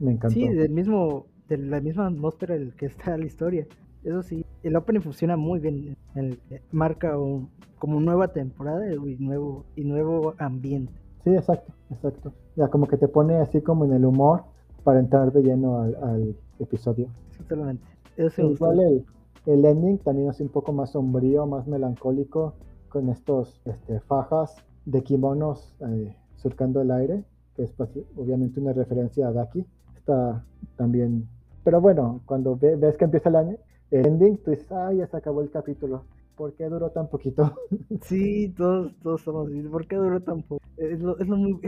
[0.00, 0.34] me encantó.
[0.34, 3.66] Sí, del mismo, de la misma atmósfera el que está la historia.
[4.04, 5.96] Eso sí, el opening funciona muy bien.
[6.14, 6.38] El,
[6.72, 7.48] marca un,
[7.78, 10.92] como nueva temporada y nuevo, y nuevo ambiente.
[11.24, 12.34] Sí, exacto, exacto.
[12.56, 14.42] Ya como que te pone así como en el humor
[14.84, 17.08] para entrar de lleno al, episodio.
[17.30, 17.82] Exactamente.
[18.18, 19.04] Eso igual el,
[19.46, 22.54] el ending también es un poco más sombrío, más melancólico,
[22.88, 27.24] con estos este, fajas de kimonos eh, surcando el aire,
[27.54, 29.64] que es pues, obviamente una referencia a Daki.
[29.96, 30.44] Está
[30.76, 31.28] también...
[31.64, 33.58] Pero bueno, cuando ves que empieza el,
[33.90, 36.04] el ending, tú dices, ah, ya se acabó el capítulo.
[36.36, 37.54] ¿Por qué duró tan poquito?
[38.02, 40.62] Sí, todos, todos somos ¿Por qué duró tan poco?
[40.78, 40.98] Es,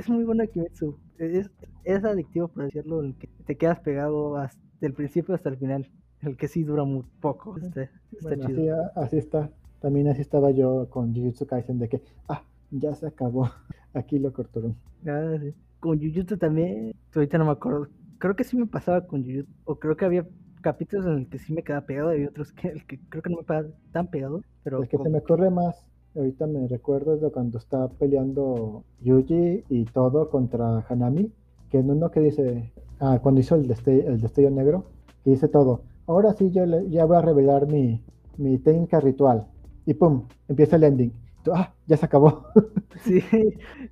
[0.08, 0.96] muy, buena Kimetsu.
[1.18, 5.90] Es, adictivo, por decirlo, que te quedas pegado hasta el principio hasta el final.
[6.22, 7.56] El que sí dura muy poco.
[7.56, 8.76] Este, está chido.
[8.94, 9.50] Así, está.
[9.80, 13.50] También así estaba yo con Jujutsu Kaisen de que, ah, ya se acabó.
[13.94, 14.76] Aquí lo cortaron.
[15.06, 15.52] Ah, sí.
[15.80, 17.88] Con Jujutsu también, ahorita no me acuerdo.
[18.18, 19.50] Creo que sí me pasaba con Jujutsu.
[19.64, 20.24] O creo que había
[20.60, 23.30] capítulos en el que sí me quedaba pegado y otros que, el que creo que
[23.30, 24.42] no me quedaba tan pegado.
[24.62, 29.64] Pero el que se me corre más, ahorita me recuerdo de cuando estaba peleando Yuji
[29.68, 31.32] y todo contra Hanami.
[31.68, 34.84] Que en uno que dice, ah, cuando hizo el destello, el destello negro,
[35.24, 38.02] que dice todo ahora sí yo ya voy a revelar mi,
[38.36, 39.46] mi técnica ritual.
[39.86, 41.12] Y pum, empieza el ending.
[41.52, 42.46] ah, ya se acabó.
[43.04, 43.20] sí,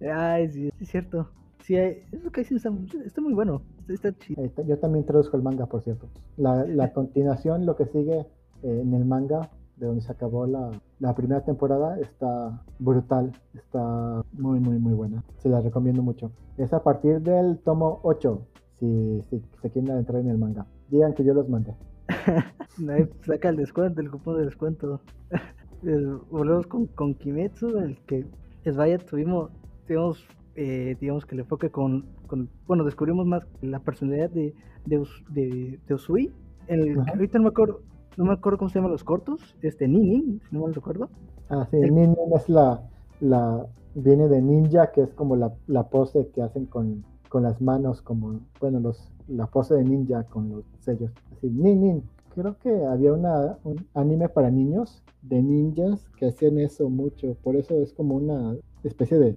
[0.01, 1.29] ay, sí, es cierto.
[1.63, 2.73] Sí, eso que está,
[3.05, 4.43] está muy bueno, está, chido.
[4.67, 6.09] Yo también traduzco el manga, por cierto.
[6.37, 8.21] La, la continuación, lo que sigue
[8.63, 14.23] eh, en el manga, de donde se acabó la, la, primera temporada, está brutal, está
[14.33, 15.25] muy, muy, muy buena.
[15.39, 16.31] Se la recomiendo mucho.
[16.59, 18.47] Es a partir del tomo 8,
[18.79, 20.67] si, si se quieren entrar en el manga.
[20.89, 21.75] Digan que yo los mandé.
[23.27, 25.01] saca el descuento, el cupón de descuento.
[26.31, 28.27] Volvemos con, con Kimetsu, el que
[28.65, 29.51] es vaya, tuvimos,
[29.87, 35.79] tuvimos eh, digamos que el enfoque con, con, bueno, descubrimos más la personalidad de, de,
[35.87, 36.33] de, Usui.
[36.67, 37.81] El, ahorita no me acuerdo,
[38.17, 41.09] no me acuerdo cómo se llaman los cortos, este Ninin, si no me recuerdo.
[41.49, 42.83] Ah, sí, Ninin es la,
[43.21, 47.61] la, viene de ninja, que es como la, la pose que hacen con, con las
[47.61, 51.11] manos, como, bueno, los, la pose de ninja con los sellos.
[51.33, 52.03] Así, nin, nin.
[52.35, 57.37] Creo que había una, un anime para niños de ninjas que hacían eso mucho.
[57.43, 59.37] Por eso es como una especie de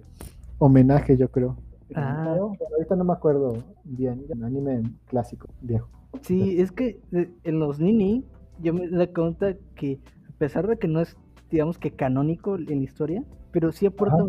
[0.58, 1.56] homenaje, yo creo.
[1.94, 2.36] Ah.
[2.38, 4.24] ahorita no me acuerdo bien.
[4.28, 5.88] Un anime clásico, viejo.
[6.22, 8.24] Sí, es que eh, en los Nini,
[8.60, 11.16] yo me da cuenta que a pesar de que no es,
[11.50, 14.24] digamos que canónico en la historia, pero sí aporta,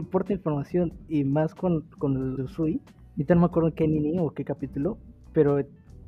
[0.00, 2.80] aporta información y más con, con el de Usui
[3.12, 4.98] Ahorita no me acuerdo qué Nini o qué capítulo,
[5.32, 5.58] pero,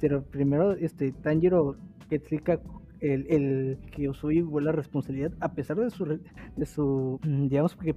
[0.01, 1.77] pero primero este Tanjiro
[2.11, 2.61] explica
[3.01, 7.77] el, el que Usui vuelve la responsabilidad a pesar de su, de su mm, digamos
[7.77, 7.95] que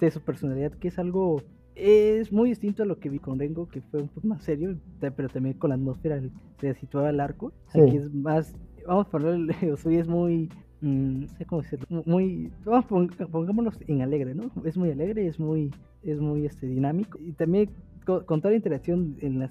[0.00, 1.42] de su personalidad que es algo
[1.74, 4.76] es muy distinto a lo que vi con Rengo que fue un poco más serio
[5.00, 6.20] pero también con la atmósfera
[6.60, 10.48] se situaba el arco aquí es más vamos a ponerle Usui es muy
[10.80, 12.86] mm, no sé cómo decirlo muy vamos
[13.30, 15.70] pongámonos en alegre no es muy alegre es muy
[16.02, 17.18] es muy este dinámico.
[17.18, 17.70] Y también
[18.16, 19.50] con, toda la interacción en las,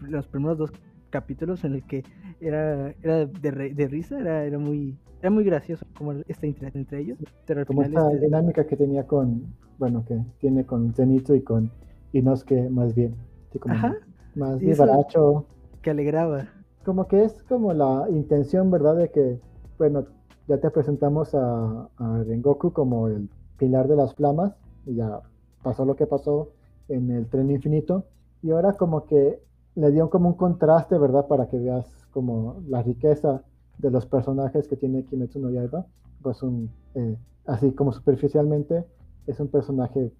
[0.00, 0.72] los primeros dos
[1.10, 2.04] capítulos en el que
[2.40, 7.00] era, era de, de risa, era, era muy era muy gracioso como esta interacción entre
[7.00, 7.18] ellos.
[7.46, 11.70] Pero como esta este dinámica que tenía con, bueno, que tiene con Zenitsu y con
[12.12, 13.16] Inosuke más bien.
[13.58, 13.74] como
[14.36, 15.46] Más vivaracho.
[15.82, 16.46] Que alegraba.
[16.84, 18.96] Como que es como la intención, ¿verdad?
[18.96, 19.40] De que,
[19.76, 20.06] bueno,
[20.46, 24.54] ya te presentamos a, a Rengoku como el pilar de las flamas
[24.86, 25.20] y ya
[25.62, 26.52] pasó lo que pasó
[26.88, 28.04] en el tren infinito.
[28.42, 29.40] Y ahora como que
[29.74, 31.26] le dio como un contraste, ¿verdad?
[31.26, 33.42] Para que veas como la riqueza
[33.78, 35.86] de los personajes que tiene Kimetsu no Yaiba.
[36.22, 38.84] Pues un, eh, así como superficialmente,
[39.28, 40.10] es un personaje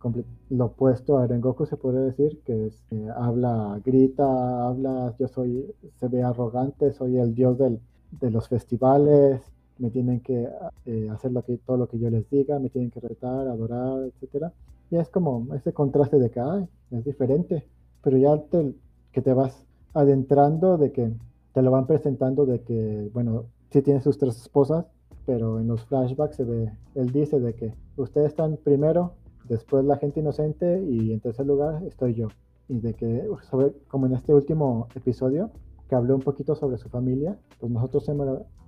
[0.50, 5.74] lo opuesto a Rengoku, se podría decir, que es, eh, habla, grita, habla, yo soy,
[5.98, 7.80] se ve arrogante, soy el dios del,
[8.20, 9.40] de los festivales,
[9.78, 10.48] me tienen que
[10.86, 14.04] eh, hacer lo que, todo lo que yo les diga, me tienen que retar, adorar,
[14.04, 14.52] etcétera.
[14.90, 17.66] Y es como ese contraste de que, ay, es diferente,
[18.02, 18.74] pero ya te,
[19.12, 21.12] que te vas adentrando de que
[21.52, 24.86] te lo van presentando de que, bueno, sí tiene sus tres esposas,
[25.26, 29.14] pero en los flashbacks se ve, él dice de que ustedes están primero,
[29.48, 32.28] después la gente inocente y en tercer lugar estoy yo.
[32.68, 35.50] Y de que, sobre, como en este último episodio,
[35.88, 38.06] que habló un poquito sobre su familia, pues nosotros,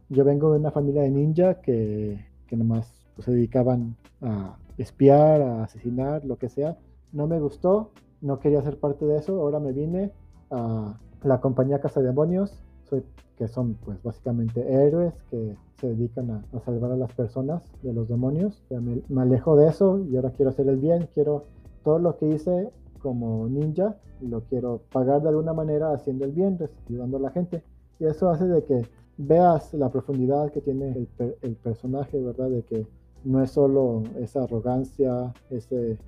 [0.09, 5.43] yo vengo de una familia de ninja que, que nomás pues, se dedicaban a espiar,
[5.43, 6.79] asesinar, lo que sea.
[7.13, 7.91] No me gustó,
[8.21, 10.13] no quería ser parte de eso, ahora me vine
[10.51, 13.05] a la compañía Casa de Demonios, soy,
[13.37, 18.09] que son pues básicamente héroes que se dedican a, salvar a las personas de los
[18.09, 18.63] demonios.
[18.71, 21.45] me, me, alejo de eso y ahora quiero hacer el bien, quiero
[21.85, 26.59] todo lo que hice como ninja, lo quiero pagar de alguna manera haciendo el bien,
[26.89, 27.63] ayudando a la gente.
[27.99, 31.09] Y eso hace de que veas la profundidad que tiene el,
[31.43, 32.51] el personaje, ¿verdad?
[32.51, 32.87] De que
[33.25, 35.99] no es solo esa arrogancia, ese,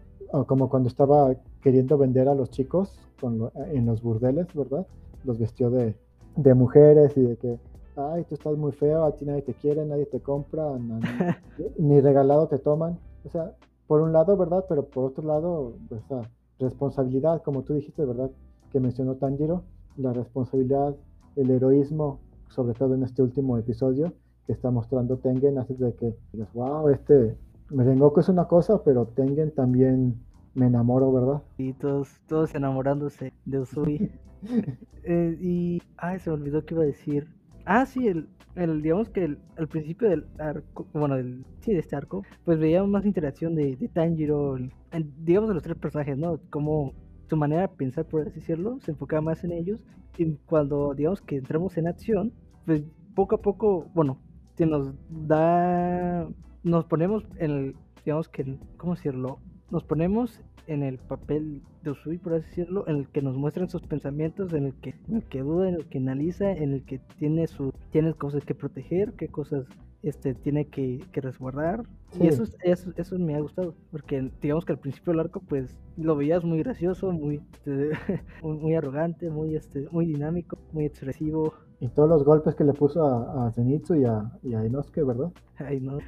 [0.46, 4.86] como cuando estaba queriendo vender a los chicos con en los burdeles, ¿verdad?
[5.24, 5.94] Los vestió de,
[6.36, 7.58] de, mujeres y de que,
[7.96, 10.72] ay, tú estás muy feo, a ti nadie te quiere, nadie te compra,
[11.78, 12.98] ni regalado te toman.
[13.24, 13.54] O sea,
[13.86, 14.64] por un lado, ¿verdad?
[14.68, 18.30] Pero por otro lado, esa responsabilidad, como tú dijiste, ¿verdad?
[18.70, 19.62] Que mencionó Tanjiro,
[19.96, 20.96] la responsabilidad,
[21.36, 24.12] el heroísmo, sobre todo en este último episodio,
[24.46, 27.36] que está mostrando Tengen hace de que digas, wow, este
[27.70, 30.20] Merengoku es una cosa, pero Tengen también
[30.54, 31.42] me enamoro, ¿verdad?
[31.58, 34.10] Y todos, todos enamorándose de Usui.
[35.04, 37.26] Eh, y, ay, se me olvidó que iba a decir.
[37.64, 41.80] Ah, sí, el, el digamos que el, al principio del arco, bueno, del, sí, de
[41.80, 44.56] este arco, pues veíamos más interacción de, de Tanjiro,
[45.18, 46.38] digamos de los tres personajes, ¿no?
[46.50, 46.92] Como
[47.28, 49.80] su manera de pensar, por así decirlo, se enfocaba más en ellos.
[50.18, 52.32] Y cuando, digamos que entramos en acción,
[52.66, 52.82] pues
[53.14, 54.18] poco a poco, bueno,
[54.54, 56.28] se nos da,
[56.62, 59.38] nos ponemos en el, digamos que, ¿cómo decirlo?
[59.70, 63.68] Nos ponemos en el papel de Usui, por así decirlo, en el que nos muestran
[63.68, 66.84] sus pensamientos, en el que, en el que duda, en el que analiza, en el
[66.84, 69.66] que tiene su, tiene cosas que proteger, qué cosas
[70.02, 71.84] este tiene que, que resguardar.
[72.20, 75.76] Y eso, eso, eso me ha gustado, porque digamos que al principio del arco, pues
[75.96, 77.90] lo veías muy gracioso, muy, este,
[78.42, 81.54] muy arrogante, muy, este, muy dinámico, muy expresivo.
[81.82, 85.02] Y todos los golpes que le puso a, a Zenitsu y a, y a Inosuke,
[85.04, 85.32] ¿verdad?
[85.56, 85.98] Ay, no.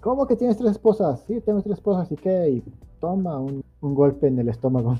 [0.00, 1.22] ¿Cómo que tienes tres esposas?
[1.26, 2.48] Sí, tengo tres esposas, ¿y qué?
[2.48, 2.64] Y
[2.98, 4.98] toma un, un golpe en el estómago.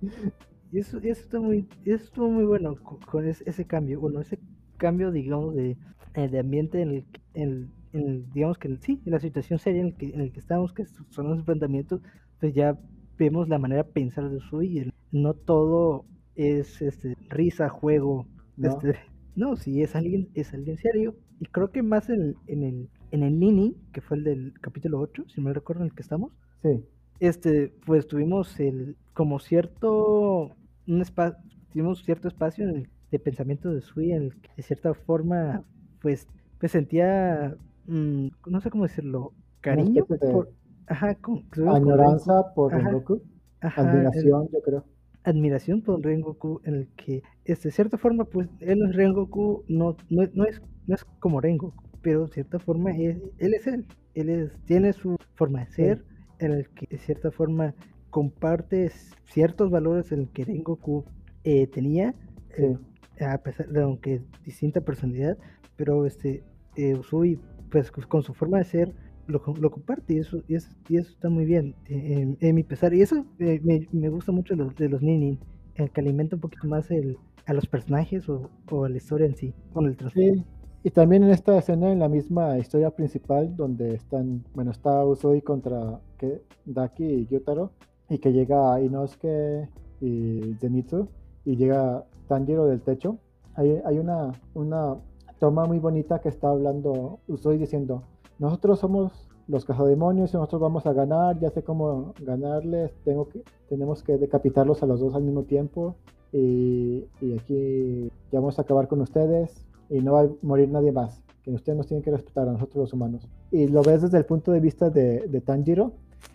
[0.72, 2.76] y eso, eso, está muy, eso estuvo muy bueno
[3.10, 4.00] con, ese, cambio.
[4.00, 4.38] Bueno, ese
[4.78, 5.76] cambio, digamos, de,
[6.14, 9.88] eh, de ambiente en el, en, en digamos que sí, en la situación seria en
[9.88, 12.00] el que, en el que estamos, que son los enfrentamientos,
[12.40, 12.78] pues ya
[13.18, 14.78] vemos la manera de pensar de Sui.
[14.78, 18.68] Y no todo es este, risa, juego, no.
[18.68, 18.98] Este,
[19.36, 21.16] no, sí, es alguien, es alguien serio.
[21.40, 25.00] Y creo que más en, en el, en el Nini, que fue el del capítulo
[25.00, 26.32] 8, si me recuerdo en el que estamos.
[26.62, 26.84] Sí.
[27.20, 30.50] Este, pues tuvimos el, como cierto,
[30.86, 31.38] un espacio,
[31.72, 35.64] tuvimos cierto espacio en el, de pensamiento de Sui, en el que de cierta forma,
[36.00, 36.26] pues,
[36.60, 40.50] me sentía, mmm, no sé cómo decirlo, cariño por,
[40.86, 43.22] ajá, con, añoranza por Rengoku,
[43.60, 44.84] admiración, yo creo
[45.24, 49.96] admiración por Rengoku en el que, este, de cierta forma, pues él es Rengoku, no,
[50.10, 53.86] no, no, es, no es como Rengoku, pero de cierta forma es, él es él,
[54.14, 56.04] él es, tiene su forma de ser,
[56.38, 57.74] en el que de cierta forma
[58.10, 58.90] comparte
[59.24, 61.04] ciertos valores en el que Rengoku
[61.42, 62.14] eh, tenía,
[62.56, 62.76] eh,
[63.20, 65.38] a pesar de aunque distinta personalidad,
[65.76, 66.44] pero este
[66.76, 68.94] eh, Usui, pues con su forma de ser,
[69.26, 72.94] lo, lo comparte y eso, y eso, está muy bien en, en mi pesar.
[72.94, 73.60] Y eso eh,
[73.92, 77.52] me, gusta mucho de los, de los el que alimenta un poquito más el, a
[77.52, 80.34] los personajes o, o, a la historia en sí, con el transporte.
[80.34, 80.44] Sí.
[80.86, 85.40] Y también en esta escena, en la misma historia principal, donde están, bueno, está Usui
[85.40, 87.72] contra que, Daki y Gyutaro,
[88.10, 89.68] y que llega Inosuke
[90.02, 91.08] y Zenitsu,
[91.46, 93.18] y llega Tanjiro del techo.
[93.54, 94.96] Hay, hay una, una
[95.38, 98.02] toma muy bonita que está hablando Usui diciendo,
[98.38, 99.12] nosotros somos
[99.46, 104.16] los cazademonios y nosotros vamos a ganar, ya sé cómo ganarles, tengo que, tenemos que
[104.16, 105.96] decapitarlos a los dos al mismo tiempo
[106.32, 110.92] y, y, aquí ya vamos a acabar con ustedes y no va a morir nadie
[110.92, 113.28] más, que ustedes nos tienen que respetar a nosotros los humanos.
[113.50, 115.92] Y lo ves desde el punto de vista de, de Tanjiro,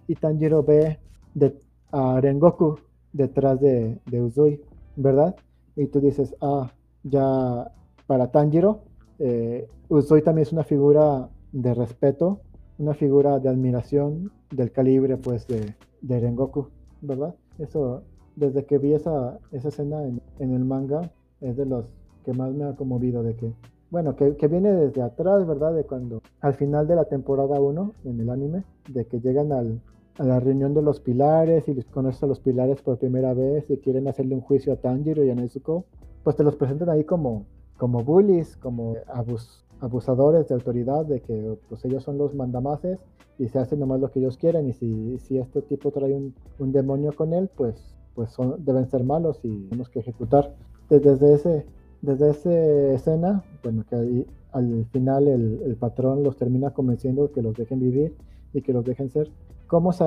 [0.07, 0.99] y Tanjiro ve
[1.33, 1.55] de,
[1.91, 2.79] a Rengoku
[3.11, 4.61] detrás de, de Uzui,
[4.95, 5.35] ¿verdad?
[5.75, 6.71] Y tú dices, ah,
[7.03, 7.71] ya
[8.07, 8.81] para Tanjiro,
[9.17, 12.41] eh, Uzui también es una figura de respeto,
[12.77, 16.67] una figura de admiración del calibre pues de, de Rengoku,
[17.01, 17.35] ¿verdad?
[17.57, 18.03] Eso,
[18.35, 21.85] desde que vi esa, esa escena en, en, el manga, es de los
[22.23, 23.53] que más me ha conmovido, de que,
[23.91, 25.73] bueno, que, que, viene desde atrás, ¿verdad?
[25.73, 29.81] De cuando, al final de la temporada 1, en el anime, de que llegan al,
[30.19, 33.77] a la reunión de los pilares y conocen a los pilares por primera vez y
[33.77, 35.85] quieren hacerle un juicio a Tanjiro y a Nezuko,
[36.23, 37.45] pues te los presentan ahí como,
[37.77, 42.99] como bullies, como abus, abusadores de autoridad, de que pues ellos son los mandamases
[43.37, 46.33] y se hacen nomás lo que ellos quieren y si, si este tipo trae un,
[46.59, 50.53] un, demonio con él, pues, pues son, deben ser malos y tenemos que ejecutar.
[50.89, 51.65] Desde ese,
[52.01, 52.51] desde esa
[52.93, 57.79] escena, bueno, que ahí, al final el, el, patrón los termina convenciendo que los dejen
[57.79, 58.15] vivir
[58.53, 59.31] y que los dejen ser.
[59.67, 60.05] ¿Cómo se,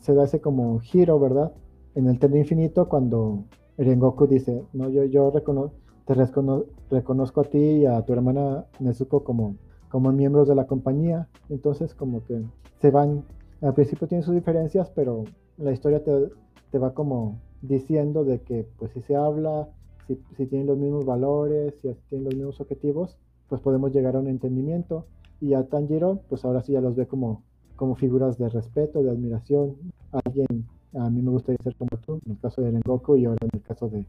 [0.00, 1.52] se da ese como giro, verdad?
[1.94, 3.44] En el tren infinito cuando
[3.78, 9.24] Rengoku dice, no, yo, yo reconozco te reconozco a ti y a tu hermana Nezuko
[9.24, 9.56] como,
[9.88, 11.28] como miembros de la compañía.
[11.48, 12.42] Entonces como que
[12.80, 13.24] se van,
[13.62, 15.24] al principio tienen sus diferencias, pero
[15.56, 16.28] la historia te,
[16.70, 19.68] te va como diciendo de que pues si se habla,
[20.06, 23.16] si, si, tienen los mismos valores, si tienen los mismos objetivos,
[23.48, 25.06] pues podemos llegar a un entendimiento.
[25.40, 27.42] Y a Tanjiro, pues ahora sí ya los ve como,
[27.76, 29.76] como figuras de respeto, de admiración.
[30.12, 33.38] Alguien, a mí me gustaría ser como tú, en el caso de Rengoku y ahora
[33.42, 34.06] en el caso de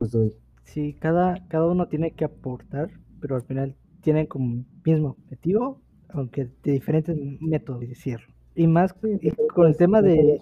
[0.00, 0.32] Uzui.
[0.66, 6.50] Sí, cada, cada uno tiene que aportar, pero al final tienen como mismo objetivo, aunque
[6.62, 8.26] de diferentes métodos de cierre.
[8.54, 10.38] Y más y con el tema de...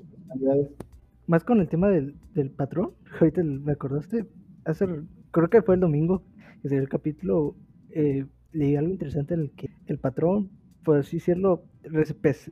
[1.27, 4.27] Más con el tema del, del patrón, ahorita me acordaste,
[4.67, 4.87] hace,
[5.31, 6.23] creo que fue el domingo,
[6.61, 7.57] que salió el capítulo,
[7.91, 10.51] eh, leí algo interesante en el que el patrón,
[10.85, 11.65] por así decirlo,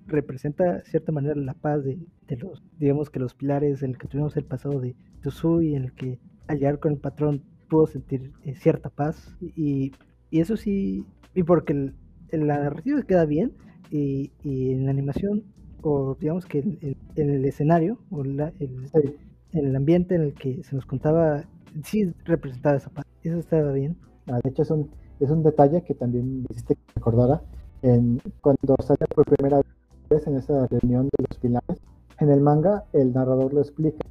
[0.06, 3.98] representa de cierta manera la paz de, de, los, digamos que los pilares en el
[3.98, 7.86] que tuvimos el pasado de Tusui, en el que al llegar con el patrón pudo
[7.86, 9.92] sentir eh, cierta paz y,
[10.30, 11.94] y, eso sí, y porque el,
[12.28, 13.52] el, la narrativa queda bien
[13.90, 15.44] y, y, en la animación
[15.80, 19.16] o digamos que en, en el escenario o la, el, sí.
[19.52, 21.44] en el ambiente en el que se nos contaba
[21.82, 23.96] sí representaba esa paz, eso estaba bien.
[24.26, 27.42] Ah, de hecho es un, es un detalle que también hiciste que recordara
[27.80, 29.62] en, cuando sale por primera
[30.10, 31.78] vez en esa reunión de los pilares.
[32.20, 34.04] En el manga el narrador lo explica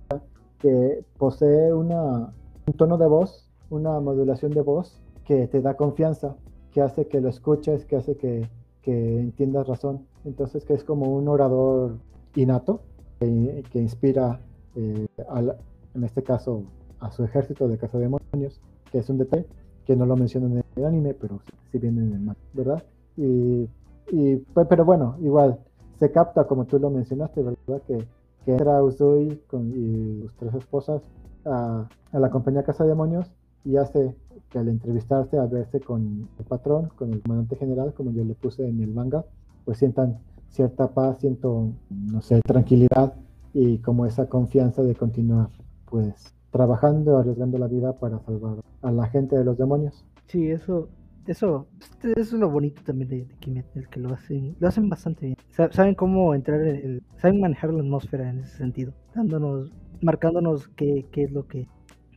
[0.57, 2.33] que posee una,
[2.65, 6.35] un tono de voz una modulación de voz que te da confianza,
[6.71, 8.47] que hace que lo escuches, que hace que,
[8.81, 10.05] que entiendas razón.
[10.25, 11.97] Entonces, que es como un orador
[12.35, 12.81] innato
[13.19, 14.39] que, que inspira,
[14.75, 15.07] eh,
[15.95, 16.63] en este caso,
[16.99, 19.47] a su ejército de cazademonios, que es un detalle
[19.85, 22.83] que no lo mencionan en el anime, pero sí, sí viene en el manga, ¿verdad?
[23.17, 23.67] Y,
[24.11, 24.35] y,
[24.69, 25.59] pero bueno, igual,
[25.99, 27.81] se capta, como tú lo mencionaste, ¿verdad?
[27.87, 28.05] Que,
[28.45, 31.01] que entra Uzui con, y sus tres esposas
[31.45, 33.31] a, a la compañía Casa de Demonios
[33.63, 34.15] y hace
[34.49, 38.35] que al entrevistarse, al verse con el patrón, con el comandante general, como yo le
[38.35, 39.25] puse en el manga,
[39.65, 40.19] pues sientan
[40.49, 43.13] cierta paz, siento, no sé, tranquilidad
[43.53, 45.49] y como esa confianza de continuar,
[45.89, 50.05] pues, trabajando, arriesgando la vida para salvar a la gente de los demonios.
[50.27, 50.89] Sí, eso,
[51.25, 51.67] eso,
[52.15, 55.37] es lo bonito también de, de Kimet, el que lo hacen, lo hacen bastante bien.
[55.71, 59.71] Saben cómo entrar, en el, saben manejar la atmósfera en ese sentido, dándonos,
[60.01, 61.67] marcándonos qué, qué es lo que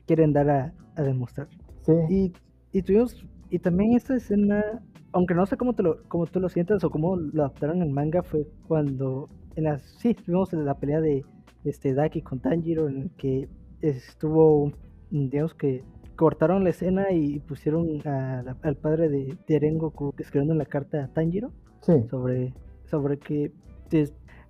[0.07, 1.49] quieren dar a, a demostrar.
[1.83, 1.93] Sí.
[2.09, 2.33] Y,
[2.73, 6.49] y tuvimos, y también esta escena, aunque no sé cómo, te lo, cómo tú lo
[6.49, 11.01] sientas o cómo lo adaptaron en manga, fue cuando, en las, sí, tuvimos la pelea
[11.01, 11.25] de
[11.65, 13.49] este Daki con Tanjiro, en el que
[13.81, 14.73] estuvo,
[15.11, 15.83] digamos que
[16.17, 21.05] cortaron la escena y pusieron a la, al padre de, de Rengoku escribiendo la carta
[21.05, 21.93] a Tanjiro sí.
[22.09, 23.53] sobre, sobre que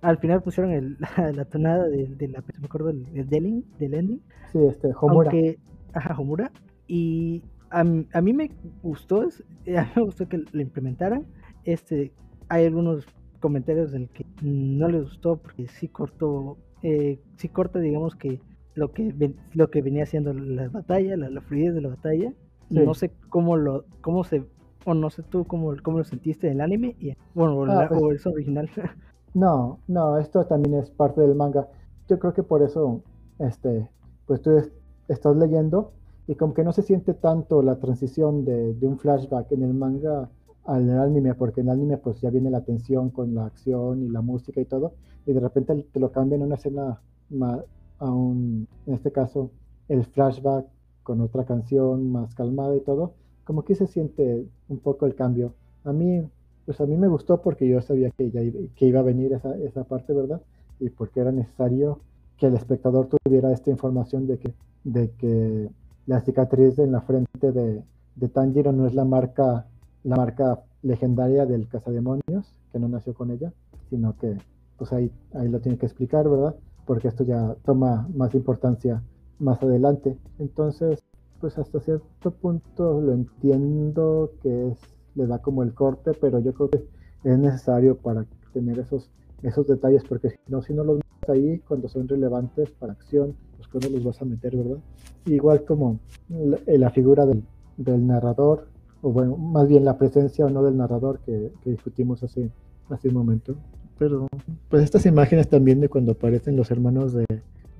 [0.05, 3.65] al final pusieron el, la, la, tonada de, de la, me acuerdo, del, del, ending,
[3.79, 4.21] del ending.
[4.51, 5.31] Sí, este, Homura.
[5.31, 5.59] Aunque,
[5.93, 6.51] ajá, Homura.
[6.87, 8.51] Y a, a, mí me
[8.83, 9.25] gustó, a
[9.65, 11.25] mí me gustó que lo implementaran.
[11.63, 12.11] Este,
[12.49, 13.07] hay algunos
[13.39, 18.39] comentarios en el que no les gustó porque sí cortó, eh, sí corta, digamos que
[18.75, 22.31] lo que ven, lo que venía haciendo la batalla, la, la fluidez de la batalla.
[22.69, 22.79] Sí.
[22.79, 24.43] No sé cómo lo, cómo se,
[24.85, 27.89] o no sé tú cómo, cómo lo sentiste en el anime, y bueno, ah, la,
[27.89, 28.69] pues, o es original.
[29.35, 31.67] No, no, esto también es parte del manga.
[32.07, 33.01] Yo creo que por eso,
[33.39, 33.89] este,
[34.25, 34.51] pues tú
[35.09, 35.91] estás leyendo
[36.25, 40.29] y como que no se siente tanto la transición de, un flashback en el manga
[40.63, 44.09] al anime, porque en el anime pues ya viene la tensión con la acción y
[44.09, 44.93] la música y todo,
[45.25, 47.59] y de repente te lo cambian a una escena más,
[47.99, 49.51] a un, en este caso,
[49.89, 50.65] el flashback
[51.03, 55.53] con otra canción más calmada y todo, como que se siente un poco el cambio.
[55.83, 56.25] A mí
[56.65, 59.83] pues a mí me gustó porque yo sabía que, ya iba, a venir esa, esa
[59.83, 60.41] parte, ¿verdad?
[60.79, 61.99] y por qué era necesario
[62.37, 64.53] que el espectador tuviera esta información de que,
[64.83, 65.69] de que
[66.05, 67.81] la cicatriz en la frente de,
[68.15, 69.65] de Tanjiro no es la marca,
[70.03, 73.53] la marca legendaria del cazademonios, que no nació con ella,
[73.89, 74.37] sino que
[74.77, 76.55] pues ahí, ahí lo tiene que explicar, ¿verdad?
[76.85, 79.01] Porque esto ya toma más importancia
[79.39, 80.17] más adelante.
[80.37, 81.03] Entonces,
[81.39, 84.79] pues hasta cierto punto lo entiendo que es,
[85.15, 86.83] le da como el corte, pero yo creo que
[87.23, 89.09] es necesario para tener esos,
[89.41, 93.35] esos detalles, porque si no, si no los metes ahí cuando son relevantes para acción,
[93.57, 94.77] pues cuando los vas a meter, ¿verdad?
[95.25, 95.99] Igual como
[96.29, 97.43] la, la figura del,
[97.77, 98.67] del, narrador,
[99.01, 102.51] o bueno, más bien la presencia o no del narrador que, que discutimos hace,
[102.89, 103.55] hace un momento.
[103.97, 104.27] Pero,
[104.69, 107.25] pues estas imágenes también de cuando aparecen los hermanos de,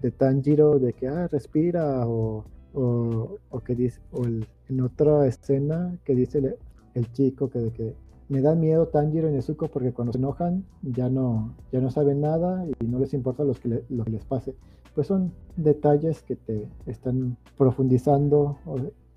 [0.02, 5.28] de Tanjiro, de que, ah, respira, o, o, o que dice, o el, en otra
[5.28, 6.58] escena que dice
[6.96, 7.94] el, chico que, de que
[8.28, 12.22] me da miedo Tanjiro y Nezuko porque cuando se enojan ya no, ya no saben
[12.22, 14.56] nada y no les importa los que lo que les pase.
[14.96, 18.58] Pues son detalles que te están profundizando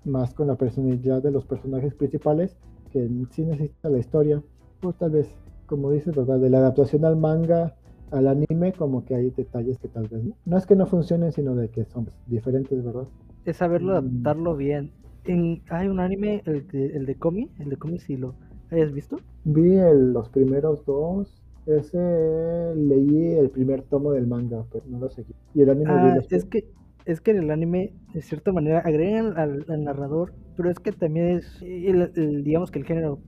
[0.05, 2.55] más con la personalidad de los personajes principales
[2.91, 4.43] que sí necesita la historia.
[4.81, 5.29] Pues tal vez,
[5.65, 6.39] como dices, ¿verdad?
[6.39, 7.75] de la adaptación al manga
[8.11, 11.55] al anime, como que hay detalles que tal vez no es que no funcionen, sino
[11.55, 13.07] de que son diferentes, ¿verdad?
[13.45, 14.91] Es saberlo adaptarlo bien.
[15.25, 18.35] En, hay un anime, el de, el de Komi, el de Komi si lo
[18.71, 19.17] hayas visto.
[19.43, 21.43] Vi el, los primeros dos.
[21.65, 25.35] Ese leí el primer tomo del manga, pero no lo seguí.
[25.53, 26.65] Y el anime ah, es que
[27.05, 30.91] es que en el anime, de cierta manera, agregan al, al narrador, pero es que
[30.91, 33.19] también es, el, el, digamos que el género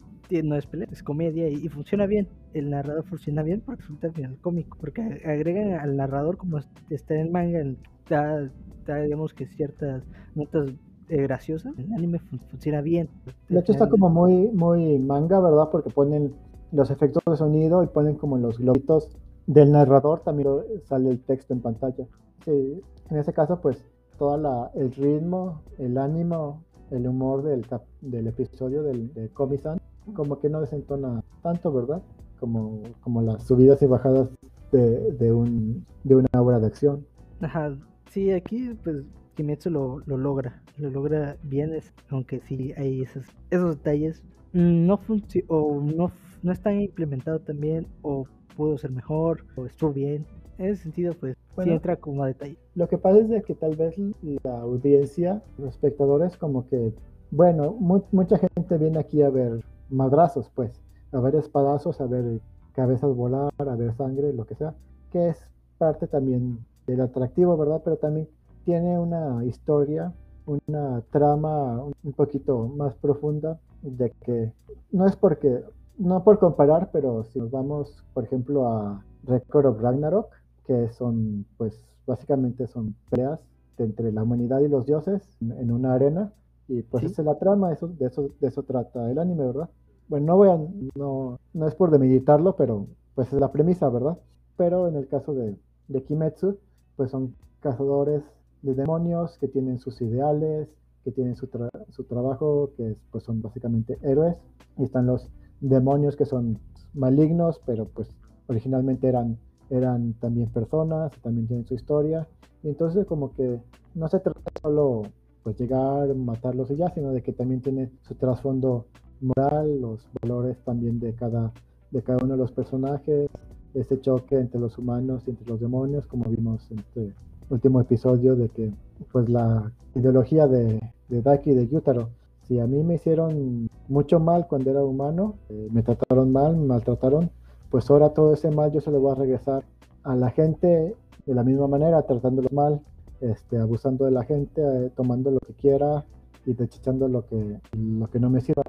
[0.43, 2.27] no es pelea, es comedia y, y, funciona bien.
[2.53, 7.15] El narrador funciona bien porque resulta al final cómico, porque agregan al narrador como está
[7.15, 7.63] en el manga,
[8.09, 8.49] da,
[8.85, 10.03] da digamos que ciertas
[10.35, 10.71] notas
[11.11, 11.77] eh, graciosas.
[11.77, 13.09] El anime fun funciona bien.
[13.49, 15.69] De hecho está como muy, muy manga, ¿verdad?
[15.71, 16.33] Porque ponen
[16.71, 19.09] los efectos de sonido y ponen como los globitos
[19.45, 20.47] del narrador, también
[20.85, 22.05] sale el texto en pantalla.
[22.45, 23.85] Sí, en ese caso, pues,
[24.17, 27.65] todo el ritmo, el ánimo, el humor del,
[28.01, 29.79] del episodio del, de Komi-san
[30.13, 32.01] como que no desentona tanto, ¿verdad?
[32.39, 34.29] Como, como las subidas y bajadas
[34.71, 37.05] de, de, un, de una obra de acción.
[37.41, 37.75] Ajá,
[38.09, 39.03] sí, aquí pues
[39.35, 44.21] Kimetsu lo, lo logra, lo logra bien, es, aunque sí hay esos, esos detalles,
[44.53, 44.99] mm, no
[45.47, 46.11] o no,
[46.43, 48.25] no están implementados también, o
[48.55, 50.25] pudo ser mejor, o estuvo bien.
[50.57, 52.57] En ese sentido, pues bueno, sí entra como a detalle.
[52.75, 53.95] Lo que pasa es de que tal vez
[54.43, 56.93] la audiencia, los espectadores, como que,
[57.31, 60.71] bueno, mu mucha gente viene aquí a ver madrazos, pues,
[61.11, 62.41] a ver espadazos, a ver
[62.73, 64.75] cabezas volar, a ver sangre, lo que sea,
[65.11, 65.43] que es
[65.77, 67.81] parte también del atractivo, ¿verdad?
[67.83, 68.29] Pero también
[68.65, 70.13] tiene una historia,
[70.45, 74.51] una trama un poquito más profunda de que
[74.91, 75.63] no es porque,
[75.97, 80.27] no por comparar, pero si nos vamos, por ejemplo, a Record of Ragnarok,
[80.65, 83.43] que son, pues, básicamente son peleas
[83.77, 86.33] entre la humanidad y los dioses en una arena,
[86.67, 87.07] y pues ¿Sí?
[87.07, 89.69] esa es la trama, eso, de, eso, de eso trata el anime, ¿verdad?
[90.11, 90.59] bueno, no voy a,
[90.95, 94.17] no, no es por demilitarlo, pero pues es la premisa, ¿verdad?
[94.57, 95.55] Pero en el caso de,
[95.87, 96.57] de Kimetsu,
[96.97, 98.21] pues son cazadores
[98.61, 100.69] de demonios que tienen sus ideales,
[101.03, 104.37] que tienen su, tra su trabajo, que es, pues son básicamente héroes,
[104.77, 106.59] y están los demonios que son
[106.93, 108.09] malignos, pero pues
[108.47, 109.37] originalmente eran,
[109.69, 112.27] eran también personas, también tienen su historia,
[112.63, 113.59] y entonces como que
[113.95, 115.03] no se trata solo
[115.43, 118.85] pues llegar, matarlos y ya, sino de que también tiene su trasfondo
[119.21, 121.51] moral, los valores también de cada,
[121.89, 123.29] de cada uno de los personajes,
[123.73, 127.13] ese choque entre los humanos y entre los demonios, como vimos en este
[127.51, 128.71] último episodio, de que
[129.11, 132.09] pues la ideología de, de Daki y de Yutaro,
[132.47, 136.65] si a mí me hicieron mucho mal cuando era humano, eh, me trataron mal, me
[136.65, 137.29] maltrataron,
[137.69, 139.63] pues ahora todo ese mal yo se lo voy a regresar
[140.03, 140.95] a la gente
[141.25, 142.81] de la misma manera, tratándolo mal,
[143.21, 146.03] este, abusando de la gente, eh, tomando lo que quiera
[146.45, 148.63] y desechando lo que, lo que no me sirva.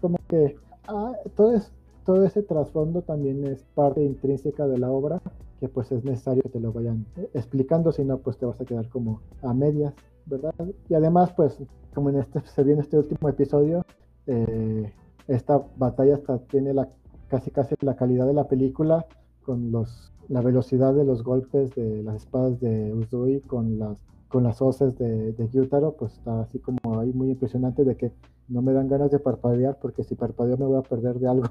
[0.00, 0.56] Como que
[0.88, 1.72] ah, todo, es,
[2.04, 5.20] todo ese trasfondo también es parte intrínseca de la obra,
[5.60, 8.64] que pues es necesario que te lo vayan explicando, si no pues te vas a
[8.64, 9.94] quedar como a medias,
[10.26, 10.54] ¿verdad?
[10.88, 11.58] Y además pues
[11.94, 13.84] como en este, se viene este último episodio,
[14.26, 14.92] eh,
[15.28, 16.88] esta batalla hasta tiene la
[17.28, 19.06] casi casi la calidad de la película
[19.44, 23.98] con los la velocidad de los golpes de las espadas de Uzui con las
[24.28, 28.12] con las hoces de, de Gyutaro, pues está así como ahí muy impresionante de que
[28.48, 31.48] no me dan ganas de parpadear porque si parpadeo me voy a perder de algo.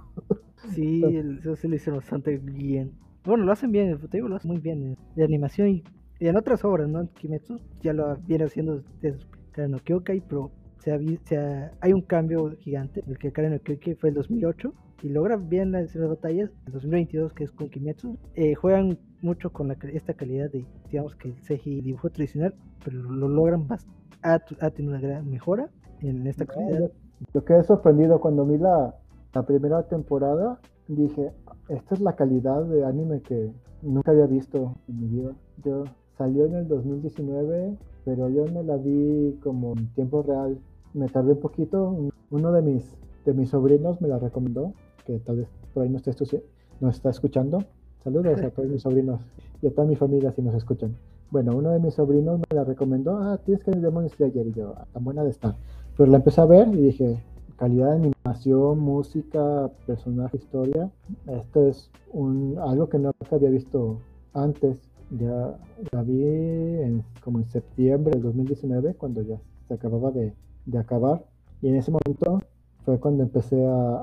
[0.73, 1.03] Sí,
[1.39, 2.93] eso se lo hizo bastante bien.
[3.25, 5.83] Bueno, lo hacen bien, te digo, lo hacen muy bien eh, de animación y,
[6.19, 7.07] y, en otras obras, ¿no?
[7.13, 9.19] Kimetsu ya lo viene haciendo desde
[9.51, 13.03] Karen no Kyokai, pero se ha, se ha, hay un cambio gigante.
[13.07, 16.49] El que Karen no Kyokai fue el 2008 y logran bien las, batallas.
[16.65, 21.15] En 2022, que es con Kimetsu, eh, juegan mucho con la, esta calidad de, digamos
[21.15, 22.53] que el CGI dibujo tradicional,
[22.83, 23.99] pero lo logran bastante.
[24.21, 24.39] Ha,
[24.71, 25.69] tenido una gran mejora
[26.01, 26.91] en esta calidad.
[27.33, 28.95] Yo quedé sorprendido cuando vi la,
[29.33, 30.59] la primera temporada.
[30.87, 31.31] Dije,
[31.69, 33.51] esta es la calidad de anime que
[33.81, 35.31] nunca había visto en mi vida.
[35.63, 35.83] Yo
[36.17, 40.57] salió en el 2019, pero yo me la vi como en tiempo real.
[40.93, 42.11] Me tardé un poquito.
[42.31, 42.95] Uno de mis,
[43.25, 44.73] de mis sobrinos me la recomendó,
[45.05, 46.43] que tal vez por ahí no, esté
[46.79, 47.59] no está escuchando.
[48.03, 49.21] Saludos a todos mis sobrinos
[49.61, 50.95] y a toda mi familia si nos escuchan.
[51.31, 53.17] Bueno, uno de mis sobrinos me la recomendó.
[53.17, 54.47] Ah, tienes que ver Demon Slayer.
[54.47, 55.55] Y yo, ah, tan buena de estar.
[55.95, 57.21] Pero la empecé a ver y dije,
[57.57, 60.91] calidad de animación, música, personaje, historia.
[61.27, 63.99] Esto es un, algo que no había visto
[64.33, 64.77] antes.
[65.11, 65.57] Ya
[65.91, 70.33] la vi en, como en septiembre del 2019, cuando ya se acababa de,
[70.67, 71.25] de acabar.
[71.63, 72.41] Y en ese momento
[72.85, 73.95] fue cuando empecé a,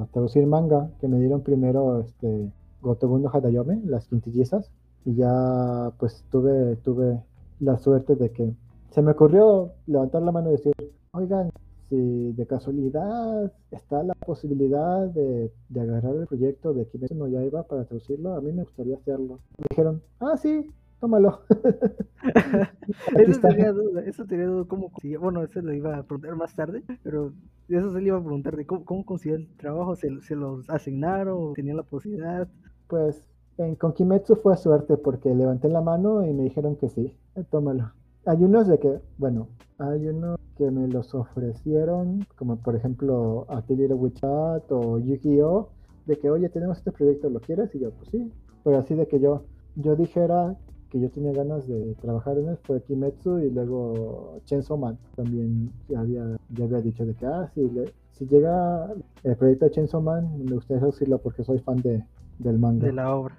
[0.00, 2.50] a, traducir manga, que me dieron primero este,
[2.80, 4.70] Gotobundo Hadayome, las quintillizas.
[5.04, 7.22] Y ya pues tuve, tuve
[7.60, 8.54] la suerte de que
[8.90, 10.72] se me ocurrió levantar la mano y decir,
[11.12, 11.50] oigan,
[11.88, 17.84] si de casualidad está la posibilidad de, agarrar el proyecto de Kimetsu no Yaiba para
[17.84, 19.40] traducirlo, a mí me gustaría hacerlo.
[19.58, 20.70] Me dijeron, ah, sí,
[21.00, 21.40] tómalo.
[23.16, 26.82] eso tenía duda, eso tenía duda, ¿cómo Bueno, eso lo iba a preguntar más tarde,
[27.02, 27.32] pero
[27.68, 30.68] eso se le iba a preguntar de cómo, cómo consiguió el trabajo, ¿Se, se los
[30.68, 32.48] asignaron, tenían la posibilidad.
[32.88, 33.28] Pues
[33.58, 37.16] en, con Kimetsu fue suerte porque levanté la mano y me dijeron que sí,
[37.50, 37.92] tómalo.
[38.24, 39.48] Hay unos de que, bueno,
[39.78, 45.68] hay unos que me los ofrecieron, como por ejemplo a Wichat o Yu-Gi-Oh!
[46.06, 47.74] de que, oye, tenemos este proyecto, ¿lo quieres?
[47.74, 48.32] Y yo, pues sí.
[48.64, 50.56] Pero así de que yo, yo dijera
[50.88, 54.98] que yo tenía ganas de trabajar en él fue Kimetsu y luego Chainsaw Man.
[55.16, 57.68] También ya había, ya había dicho de que, ah, si,
[58.12, 58.88] si llega
[59.24, 62.04] el proyecto de Chainsaw Man, me gustaría decirlo porque soy fan de,
[62.38, 62.86] del manga.
[62.86, 63.36] De la obra.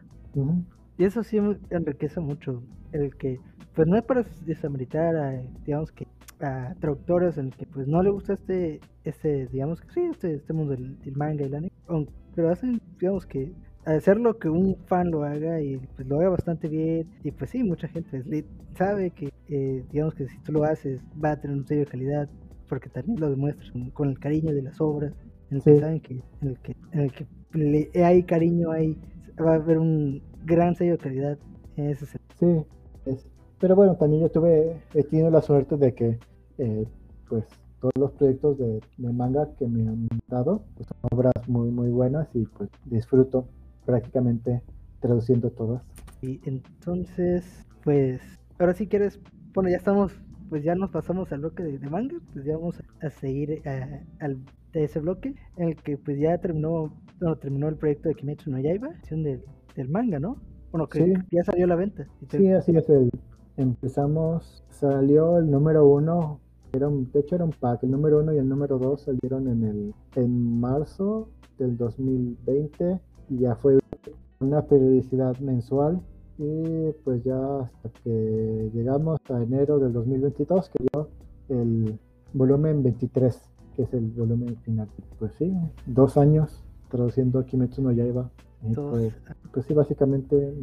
[0.98, 1.38] Y eso sí
[1.70, 2.62] enriquece mucho
[2.92, 3.40] el que
[3.78, 6.07] pues no es para desameritar a, digamos que,
[6.42, 10.36] a traductores en el que pues no le gusta este, este digamos que sí, este,
[10.36, 11.72] este mundo del, manga y el anime,
[12.36, 13.52] pero hacen, digamos que,
[13.86, 17.50] hacer lo que un fan lo haga y pues lo haga bastante bien, y pues
[17.50, 21.58] sí, mucha gente sabe que, eh, digamos que si tú lo haces va a tener
[21.58, 22.30] un sello de calidad,
[22.68, 25.14] porque también lo demuestras con, el cariño de las obras,
[25.50, 28.98] en el que saben que, en el que, en el que le, hay cariño, hay,
[29.40, 31.38] va a haber un gran sello de calidad
[31.78, 32.68] en ese sentido.
[33.06, 33.28] Sí, es,
[33.60, 36.20] pero bueno, también yo tuve, he tenido la suerte de que,
[36.58, 36.88] eh,
[37.30, 37.46] pues,
[37.80, 42.28] todos los proyectos de, manga que me han dado pues, son obras muy, muy buenas
[42.34, 43.48] y pues disfruto
[43.86, 44.62] prácticamente
[45.00, 45.84] traduciendo todas.
[46.22, 48.22] Y entonces, pues,
[48.60, 49.20] ahora si quieres,
[49.54, 50.14] bueno, ya estamos,
[50.50, 54.40] pues ya nos pasamos al bloque de, manga, pues ya vamos a, seguir eh, al
[54.74, 56.92] de ese bloque, en el que pues ya terminó,
[57.42, 59.44] terminó el proyecto de Kimetsu no Yaiba, del,
[59.76, 60.38] del manga, ¿no?
[60.72, 62.08] Bueno, que ya salió a la venta.
[62.30, 63.10] Sí, así es el,
[63.58, 66.40] empezamos, salió el número uno,
[66.72, 69.64] era de hecho era un pack, el número uno y el número dos salieron en
[69.64, 71.28] el en marzo
[71.58, 73.00] del 2020
[73.30, 73.80] y ya fue
[74.40, 76.00] una periodicidad mensual
[76.38, 81.10] y pues ya hasta que llegamos a enero del 2022 que dio
[81.50, 82.00] el
[82.34, 83.42] volumen 23
[83.76, 84.88] que es el volumen final.
[85.18, 85.52] Pues sí
[85.88, 88.30] dos años traduciendo Kimetsu no Yaiba.
[88.76, 89.14] Pues,
[89.52, 90.54] pues sí básicamente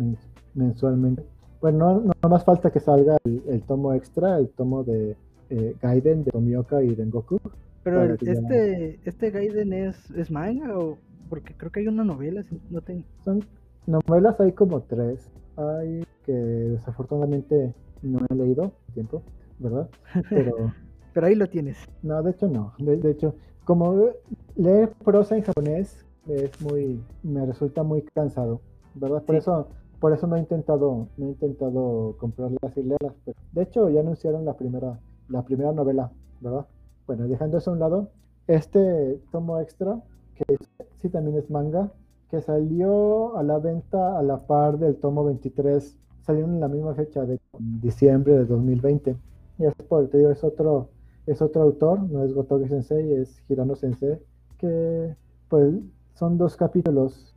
[0.55, 1.25] mensualmente
[1.65, 5.17] bueno, no, más falta que salga el, tomo extra, el tomo de
[5.49, 7.41] eh, Gaiden, de Tomioka y Rengoku.
[7.83, 10.99] Pero este, este Gaiden es, es manga o
[11.31, 13.05] porque creo que hay una novela, no tengo.
[13.25, 13.43] Son
[13.87, 15.31] novelas hay como tres.
[15.57, 19.23] Hay que desafortunadamente no he leído tiempo,
[19.59, 19.89] ¿verdad?
[20.29, 20.71] Pero
[21.15, 21.79] Pero ahí lo tienes.
[22.03, 22.75] No, de hecho no.
[22.77, 24.11] De, hecho, como
[24.55, 28.61] leer prosa en japonés es muy me resulta muy cansado,
[28.95, 29.23] ¿verdad?
[29.23, 29.69] Por eso
[30.05, 33.15] por eso no he intentado, no he intentado comprarlas y leerlas.
[33.25, 35.01] Pero de hecho, ya anunciaron la primera,
[35.31, 36.67] la primera novela, ¿verdad?
[37.07, 38.11] Bueno, dejando eso a un lado,
[38.47, 40.03] este tomo extra,
[40.35, 40.59] que
[41.01, 41.91] sí también es manga,
[42.29, 46.93] que salió a la venta a la par del tomo 23, salieron en la misma
[46.93, 49.17] fecha de diciembre de 2020.
[49.59, 50.91] Y es por, te digo, es otro,
[51.25, 54.19] es otro autor, no es Gotoge Sensei, es Hirano Sensei,
[54.59, 55.17] que
[55.49, 55.77] pues
[56.13, 57.35] son dos capítulos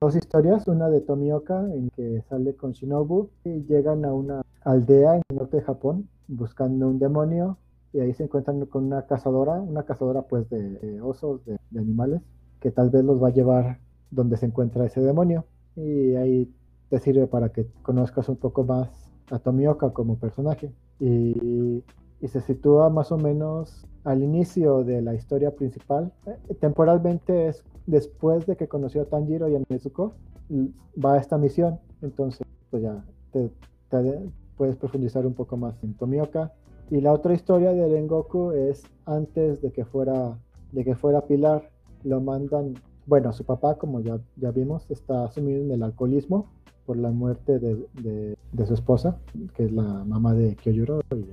[0.00, 5.16] dos historias, una de Tomioka en que sale con Shinobu y llegan a una aldea
[5.16, 7.56] en el norte de Japón buscando un demonio
[7.92, 12.20] y ahí se encuentran con una cazadora, una cazadora pues de, osos, de, animales,
[12.60, 13.78] que tal vez los va a llevar
[14.10, 15.44] donde se encuentra ese demonio.
[15.76, 16.52] Y ahí
[16.90, 18.88] te sirve para que conozcas un poco más
[19.30, 20.70] a Tomioka como personaje.
[21.00, 21.82] Y,
[22.20, 26.12] y se sitúa más o menos al inicio de la historia principal.
[26.26, 30.14] Eh, temporalmente es después de que conoció a Tanjiro y a Nezuko,
[31.04, 31.78] va a esta misión.
[32.02, 33.50] Entonces, pues ya te,
[34.56, 36.52] puedes profundizar un poco más en Tomioka.
[36.90, 40.38] Y la otra historia de Rengoku es antes de que fuera,
[40.72, 41.70] de que fuera Pilar,
[42.04, 42.74] lo mandan,
[43.06, 46.46] bueno, su papá, como ya, ya vimos, está sumido en el alcoholismo
[46.86, 47.86] por la muerte de,
[48.52, 49.18] de, su esposa,
[49.54, 51.00] que es la mamá de Kyojuro.
[51.14, 51.26] Y,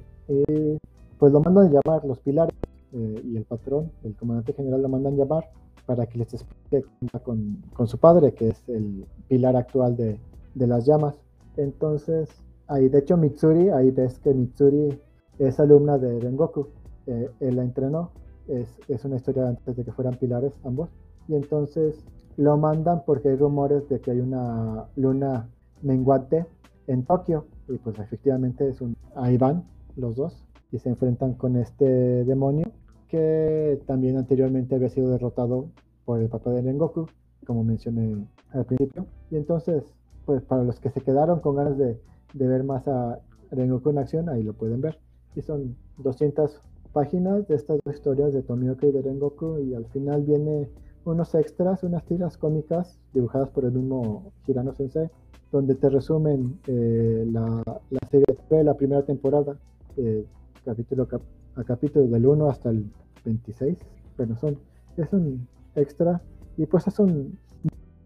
[1.20, 2.56] pues lo mandan a llamar los pilares
[2.94, 5.46] eh, y el patrón, el comandante general lo mandan llamar
[5.86, 6.86] para que les explique
[7.24, 10.20] con, con su padre, que es el pilar actual de,
[10.56, 11.16] de las llamas.
[11.58, 12.30] Entonces,
[12.68, 15.00] ahí de hecho Mitsuri, ahí ves que Mitsuri
[15.40, 16.68] es alumna de Rengoku.
[17.08, 18.12] Eh, él la entrenó.
[18.48, 20.90] Es, es, una historia antes de que fueran pilares ambos.
[21.28, 22.04] Y entonces
[22.38, 25.50] lo mandan porque hay rumores de que hay una luna
[25.82, 26.46] menguante
[26.88, 27.46] en Tokio.
[27.68, 28.96] Y pues efectivamente es un...
[29.16, 29.64] Ahí van
[29.96, 31.86] los dos y se enfrentan con este
[32.26, 32.66] demonio
[33.08, 35.70] que también anteriormente había sido derrotado
[36.06, 37.08] por el papá de Rengoku,
[37.46, 39.06] como mencioné al principio.
[39.32, 39.84] Y entonces,
[40.26, 42.00] pues para los que se quedaron con ganas de,
[42.34, 43.20] ver más a
[43.52, 45.00] Rengoku en acción, ahí lo pueden ver.
[45.36, 46.62] Y son 200
[46.94, 50.70] páginas de estas dos historias de Tomioka y de Rengoku y al final viene
[51.04, 55.10] unos extras, unas tiras cómicas dibujadas por el mismo Hirano Sensei,
[55.52, 59.58] donde te resumen eh, la, la, serie de la primera temporada,
[59.98, 60.26] eh,
[60.64, 61.08] capítulo
[61.56, 62.92] a capítulo del 1 hasta el
[63.24, 63.78] 26.
[64.18, 64.58] Bueno, son,
[64.98, 66.22] es un extra
[66.58, 67.38] y pues es un,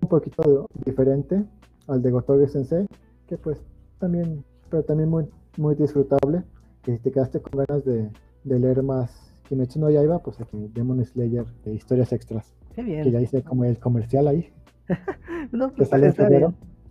[0.02, 1.46] un poquito diferente
[1.88, 2.88] al de Gotoge Sensei,
[3.28, 3.62] que pues
[4.00, 5.28] también, pero también muy,
[5.58, 6.44] muy disfrutable
[6.84, 8.10] que si te quedaste con ganas de,
[8.44, 12.54] de leer más Kimetsu no Yaiba, pues aquí Demon Slayer de historias extras.
[12.76, 13.04] Qué bien.
[13.04, 14.54] Que ya hice como el comercial ahí.
[15.52, 16.14] no, pues sale.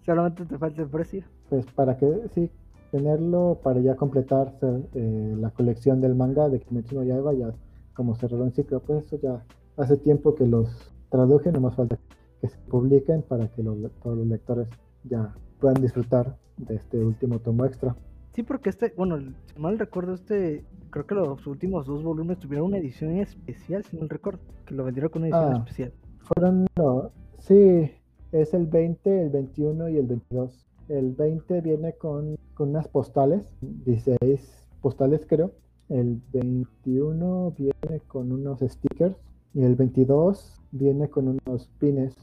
[0.04, 1.22] Solamente te falta el precio.
[1.48, 2.50] Pues para que, sí,
[2.90, 4.54] tenerlo para ya completar
[4.94, 7.52] eh, la colección del manga de Kimetsu no Yaiba, ya
[7.94, 9.44] como cerraron ciclo, pues eso ya
[9.76, 11.98] hace tiempo que los traduje, no más falta
[12.40, 14.68] que se publiquen para que los, todos los lectores
[15.04, 17.96] ya puedan disfrutar de este último tomo extra.
[18.34, 22.68] Sí, porque este, bueno, si mal recuerdo, este, creo que los últimos dos volúmenes tuvieron
[22.68, 25.92] una edición especial, si no recuerdo, que lo vendieron con una edición ah, especial.
[26.20, 27.90] Fueron, no, sí,
[28.30, 30.67] es el 20, el 21 y el 22.
[30.88, 34.40] El 20 viene con, con unas postales, 16
[34.80, 35.52] postales creo.
[35.88, 39.16] El 21 viene con unos stickers
[39.54, 42.14] y el 22 viene con unos pines,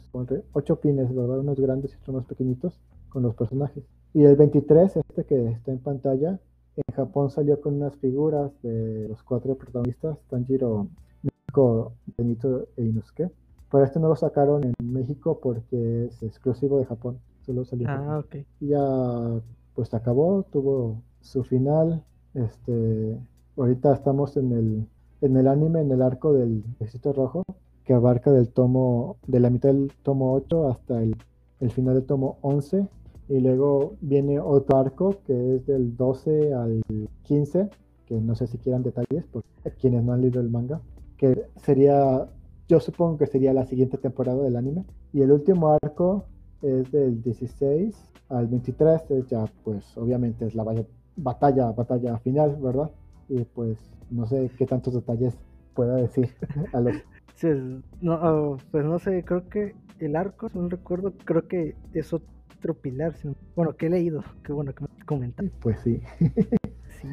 [0.53, 1.39] 8 pines, ¿verdad?
[1.39, 3.83] Unos grandes y otros más pequeñitos con los personajes.
[4.13, 6.39] Y el 23, este que está en pantalla,
[6.75, 10.87] en Japón salió con unas figuras de los cuatro protagonistas, Tanjiro,
[11.21, 13.29] Nico, Benito e Inosuke.
[13.71, 17.19] Pero este no lo sacaron en México porque es exclusivo de Japón.
[17.45, 17.87] Solo salió.
[17.89, 18.35] Ah, ok.
[18.59, 19.41] Ya
[19.73, 22.03] pues acabó, tuvo su final.
[22.33, 23.19] Este,
[23.57, 24.87] ahorita estamos en el,
[25.21, 27.43] en el anime, en el arco del Ejército Rojo,
[27.83, 31.15] que abarca del tomo, de la mitad del tomo 8 hasta el,
[31.59, 32.87] el final del tomo 11
[33.27, 36.81] y luego viene otro arco que es del 12 al
[37.23, 37.69] 15,
[38.05, 39.43] que no sé si quieran detalles, por
[39.79, 40.81] quienes no han leído el manga,
[41.17, 42.27] que sería,
[42.67, 44.85] yo supongo que sería la siguiente temporada del anime.
[45.11, 46.25] Y el último arco
[46.65, 47.95] es del 16
[48.29, 50.65] al 23, es ya pues obviamente es la
[51.15, 52.91] batalla, batalla final, ¿verdad?
[53.29, 53.77] Y pues
[54.09, 55.37] no sé qué tantos detalles
[55.73, 56.29] pueda decir
[56.73, 56.95] a los...
[58.01, 62.21] no, oh, pues no sé, creo que el arco, no recuerdo, creo que eso
[62.73, 63.13] pilar.
[63.55, 65.51] Bueno, que he leído, qué bueno que me comentan.
[65.61, 66.01] Pues sí.
[66.19, 67.07] sí.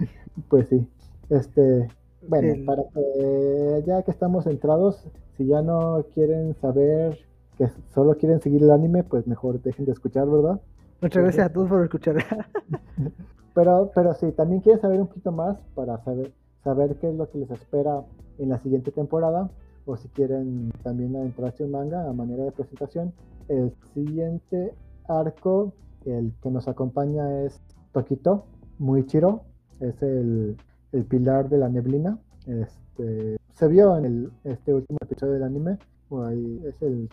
[0.49, 0.89] Pues sí.
[1.29, 1.89] Este,
[2.27, 7.19] bueno, para que ya que estamos centrados, si ya no quieren saber
[7.59, 10.61] que solo quieren seguir el anime, pues mejor dejen de escuchar, ¿verdad?
[11.01, 12.17] Muchas gracias a todos por escuchar.
[13.55, 16.33] pero, pero si también quieren saber un poquito más para saber,
[16.65, 18.03] saber qué es lo que les espera
[18.39, 19.51] en la siguiente temporada,
[19.85, 23.13] o si quieren también adentrarse en manga a manera de presentación,
[23.49, 24.75] el siguiente
[25.09, 25.73] arco,
[26.05, 27.61] el que nos acompaña es
[27.93, 28.45] Tokito
[28.79, 29.43] Muichiro,
[29.81, 30.57] es el,
[30.93, 32.19] el pilar de la neblina.
[32.47, 35.79] Este, se vio en el, este último episodio del anime,
[36.21, 37.09] ahí es el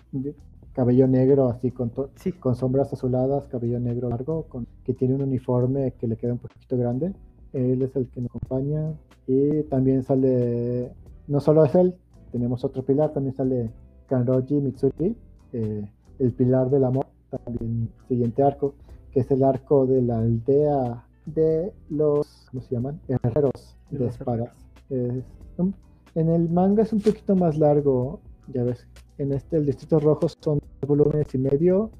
[0.73, 1.91] cabello negro así con,
[2.39, 6.39] con sombras azuladas, cabello negro largo, con, que tiene un uniforme que le queda un
[6.39, 7.13] poquito grande.
[7.53, 8.93] Él es el que nos acompaña
[9.27, 10.91] y también sale,
[11.27, 11.95] no solo es él,
[12.31, 13.71] tenemos otro pilar, también sale
[14.07, 15.15] Kanroji Mitsuri,
[15.53, 15.89] eh,
[16.19, 18.73] el pilar del amor también siguiente arco,
[19.11, 22.99] que es el arco de la aldea de los, ¿cómo se llaman?
[23.07, 24.49] Herreros de espadas.
[24.89, 28.19] en el manga es un poquito más largo,
[28.53, 28.87] ya ves.
[29.17, 31.91] En este, el Distrito Rojo son volúmenes y medio,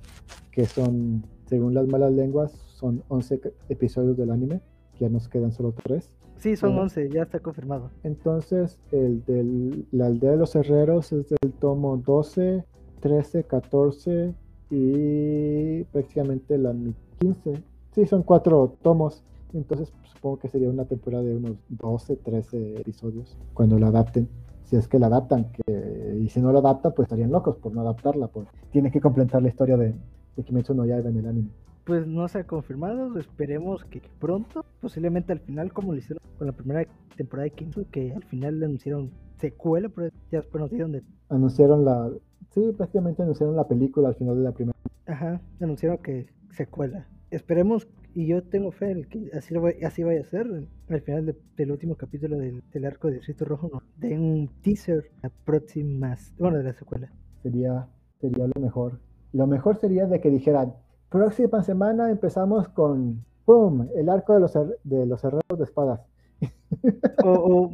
[0.52, 4.62] que son, según las malas lenguas, son 11 episodios del anime,
[5.00, 6.10] ya nos quedan solo 3.
[6.38, 7.92] Sí, son 11, ya está confirmado.
[8.04, 12.64] Entonces, el de la aldea de los herreros es del tomo 12
[13.00, 14.34] 13, 14
[14.70, 16.74] y prácticamente la
[17.20, 17.64] 15.
[17.92, 19.24] Sí, son cuatro tomos.
[19.54, 24.28] Entonces supongo que sería una temporada de unos 12, 13 episodios cuando la adapten.
[24.70, 27.74] Si es que la adaptan, que, y si no la adaptan, pues estarían locos por
[27.74, 28.28] no adaptarla.
[28.28, 28.48] Pues.
[28.72, 29.96] Tiene que completar la historia de,
[30.36, 31.50] de Kimetsu no Yaiba en el anime.
[31.86, 36.46] Pues no se ha confirmado, esperemos que pronto, posiblemente al final, como lo hicieron con
[36.46, 40.70] la primera temporada de Kimetsu, que al final le anunciaron secuela, pero ya después nos
[40.70, 41.02] dieron de...
[41.30, 42.12] Anunciaron la...
[42.52, 44.78] Sí, prácticamente anunciaron la película al final de la primera.
[45.08, 47.08] Ajá, anunciaron que secuela.
[47.32, 50.48] Esperemos, y yo tengo fe en que así, lo así vaya a ser,
[50.90, 53.84] al final del último capítulo del, arco de Distrito Rojo, ¿no?
[53.98, 57.12] de un teaser a próximas, bueno, de la secuela.
[57.44, 57.88] Sería,
[58.20, 59.00] sería lo mejor.
[59.32, 60.74] Lo mejor sería de que dijeran,
[61.10, 66.02] próxima semana empezamos con, ¡pum!, el arco de los, de los herreros de espadas.
[67.24, 67.72] o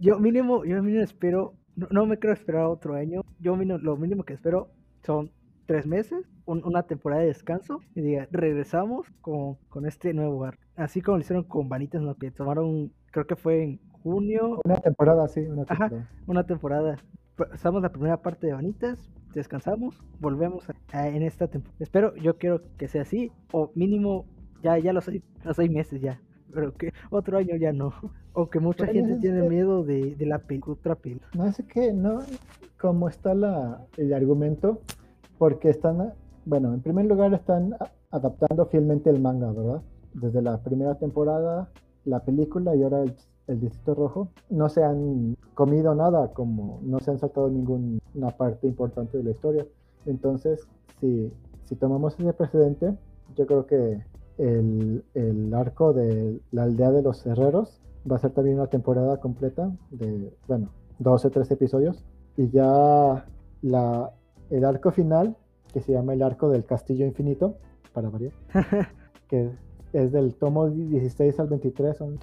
[0.00, 4.24] yo mínimo, yo mínimo espero, no, me quiero esperar otro año, yo mínimo, lo mínimo
[4.24, 4.68] que espero
[5.04, 5.30] son
[5.68, 10.62] tres meses, una temporada de descanso, y diga, regresamos con, con este nuevo arco.
[10.76, 12.14] Así como lo hicieron con Vanitas, ¿no?
[12.16, 14.62] que tomaron, creo que fue en junio.
[14.64, 15.96] Una temporada, sí, una temporada.
[15.98, 16.96] Ajá, una temporada.
[17.36, 20.64] Pasamos la primera parte de Vanitas, descansamos, volvemos
[20.94, 21.76] en esta temporada.
[21.80, 24.24] Espero, yo quiero que sea así, o mínimo,
[24.62, 26.18] ya, ya los seis, los seis meses ya
[26.50, 27.92] pero que otro año ya no.
[28.32, 31.20] O que mucha gente tiene miedo de, de la otra pila.
[31.34, 32.20] No sé qué, no,
[32.80, 34.80] como está la, el argumento,
[35.38, 36.12] porque están,
[36.44, 37.76] bueno, en primer lugar están
[38.10, 39.82] adaptando fielmente el manga, ¿verdad?
[40.14, 41.70] Desde la primera temporada,
[42.04, 43.14] la película y ahora el,
[43.46, 48.00] el Distrito Rojo, no se han comido nada, como no se han saltado ninguna
[48.36, 49.66] parte importante de la historia.
[50.06, 50.66] Entonces,
[51.00, 51.32] si,
[51.64, 52.94] si tomamos ese precedente,
[53.36, 54.02] yo creo que
[54.38, 57.80] el, el, arco de la aldea de los herreros.
[58.10, 60.70] Va a ser también una temporada completa de, bueno,
[61.00, 62.04] 12, 13 episodios.
[62.36, 63.26] Y ya
[63.62, 64.12] la,
[64.50, 65.36] el arco final,
[65.72, 67.56] que se llama el arco del castillo infinito,
[67.92, 68.32] para variar,
[69.28, 69.50] que
[69.92, 72.18] es del tomo 16 al 23, son,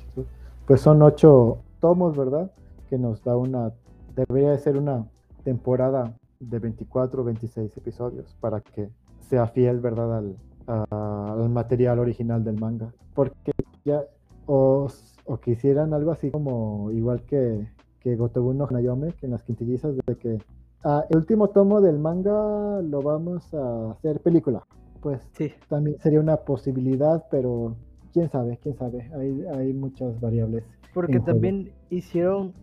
[0.65, 2.51] pues son 8 tomos, ¿verdad?
[2.89, 3.73] Que nos da una,
[4.15, 5.05] debería de ser una
[5.43, 10.17] temporada de 24 o 26 episodios para que sea fiel, ¿verdad?
[10.17, 12.91] Al, al material original del manga.
[13.13, 13.51] Porque
[13.83, 14.03] ya,
[14.45, 14.87] o,
[15.25, 17.67] o quisieran algo así como igual que,
[17.99, 20.39] que Gotobu no Hanayome, que en las quintillizas de que
[20.85, 24.65] ah, el último tomo del manga lo vamos a hacer película.
[25.01, 25.51] Pues sí.
[25.69, 27.75] también sería una posibilidad, pero
[28.13, 29.11] quién sabe, quién sabe.
[29.13, 30.63] Hay, hay muchas variables.
[30.93, 32.53] Porque también hicieron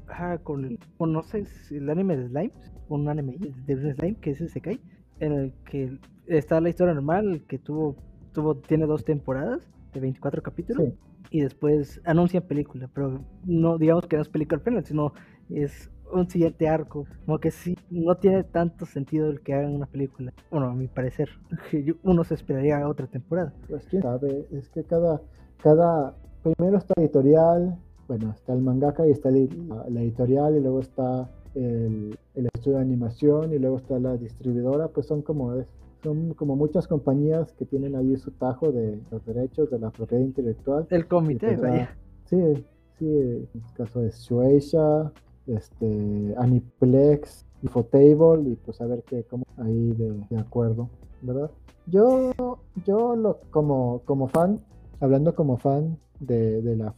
[0.43, 2.53] con, con, no sé, el anime de Slime,
[2.89, 4.81] un anime de Slime que es el Sekai,
[5.21, 7.95] en el que está la historia normal, que tuvo,
[8.33, 9.61] tuvo, tiene dos temporadas
[9.93, 10.95] de 24 capítulos.
[11.31, 15.13] Y después anuncian película, pero no digamos que no es película al final, sino
[15.51, 17.07] es un siguiente arco.
[17.27, 20.33] Como que sí, no tiene tanto sentido el que hagan una película.
[20.51, 21.29] Bueno, a mi parecer,
[22.03, 23.53] uno se esperaría otra temporada.
[23.69, 25.21] Pues quién sabe, es que cada,
[25.63, 31.31] cada, primero está editorial, bueno, está el mangaka y está la editorial y luego está
[31.55, 32.17] el,
[32.55, 35.55] estudio de animación y luego está la distribuidora, pues son como
[36.03, 40.23] son como muchas compañías que tienen ahí su tajo de los derechos de la propiedad
[40.23, 40.87] intelectual.
[40.91, 41.89] El comité, pues,
[42.25, 42.65] Sí,
[42.99, 45.13] sí, en el caso de Shueisha,
[45.47, 50.89] este, Aniplex, Infotable y pues a ver qué, como ahí de, acuerdo,
[51.21, 51.51] ¿verdad?
[51.87, 52.33] Yo,
[52.85, 54.61] yo lo, como, como fan,
[55.01, 56.95] hablando como fan de, de, la,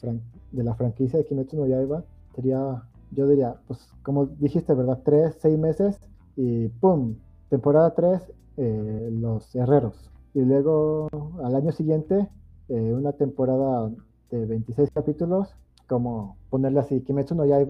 [0.52, 2.82] de la franquicia de Kimetsu no Yaiba, sería
[3.14, 5.00] yo diría, pues como dijiste, ¿verdad?
[5.04, 5.98] Tres, seis meses
[6.36, 7.16] y ¡pum!
[7.48, 10.10] Temporada 3, eh, Los Herreros.
[10.34, 11.08] Y luego
[11.42, 12.28] al año siguiente,
[12.68, 13.90] eh, una temporada
[14.30, 15.54] de 26 capítulos,
[15.86, 17.60] como ponerle así, Kimetsu no ya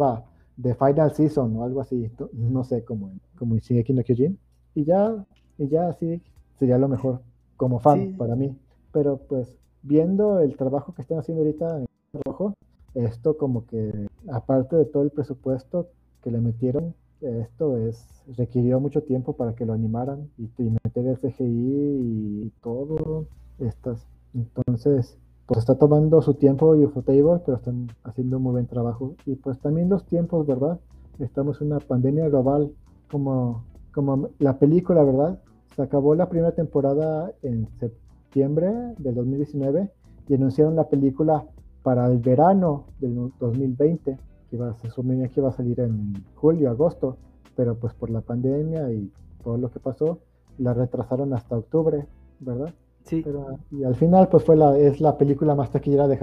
[0.56, 4.38] de Final Season o algo así, no sé, como, como Shingeki no Kyojin.
[4.74, 5.24] Y ya,
[5.58, 6.22] y ya así
[6.58, 7.20] sería lo mejor
[7.56, 8.56] como fan para mí.
[8.92, 11.86] Pero pues viendo el trabajo que están haciendo ahorita en
[12.24, 12.54] Rojo,
[12.94, 15.88] esto como que, aparte de todo el presupuesto
[16.22, 20.48] que le metieron, esto es requirió mucho tiempo para que lo animaran y,
[20.84, 23.26] meter el CGI y, todo.
[23.58, 24.04] Estas.
[24.34, 25.16] Entonces,
[25.46, 29.14] pues está tomando su tiempo Ufotable, pero están haciendo un muy buen trabajo.
[29.26, 30.80] Y pues también los tiempos, ¿verdad?
[31.18, 32.72] Estamos en una pandemia global,
[33.10, 35.38] como, como la película, ¿verdad?
[35.76, 39.90] Se acabó la primera temporada en septiembre del 2019
[40.28, 41.44] y anunciaron la película
[41.82, 44.18] para el verano del 2020,
[44.50, 47.18] que se suponía que iba a salir en julio, agosto,
[47.54, 50.20] pero pues por la pandemia y todo lo que pasó,
[50.58, 52.06] la retrasaron hasta octubre,
[52.40, 52.72] ¿verdad?
[53.04, 53.22] Sí.
[53.22, 56.18] Pero, y al final pues fue la, es la película más taquillera de,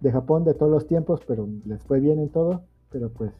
[0.00, 3.32] de Japón de todos los tiempos, pero les fue bien en todo, pero pues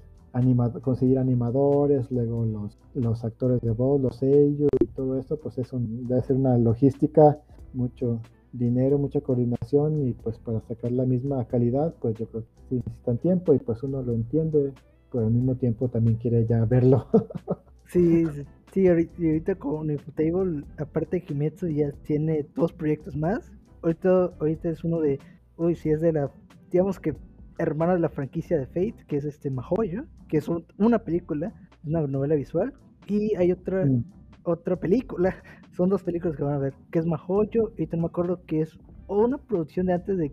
[0.83, 5.79] conseguir animadores, luego los, los actores de voz, los sellos y todo esto, pues eso
[5.81, 7.39] debe ser una logística,
[7.73, 8.21] mucho
[8.53, 12.83] dinero, mucha coordinación y pues para sacar la misma calidad, pues yo creo que sí
[12.85, 14.73] necesitan tiempo y pues uno lo entiende,
[15.11, 17.07] pero al mismo tiempo también quiere ya verlo.
[17.87, 18.45] sí, sí,
[18.85, 23.51] ahorita con Infotable, aparte de Kimetsu ya tiene dos proyectos más.
[23.83, 25.19] Ahorita, ahorita es uno de,
[25.57, 26.31] uy, si es de la,
[26.71, 27.15] digamos que
[27.59, 31.55] hermana de la franquicia de Fate, que es este Mahoyo, que es una película,
[31.85, 32.75] una novela visual,
[33.07, 34.05] y hay otra, mm.
[34.43, 35.35] otra película,
[35.77, 38.61] son dos películas que van a ver, que es Mahoyo, y no me acuerdo que
[38.61, 40.31] es una producción de antes de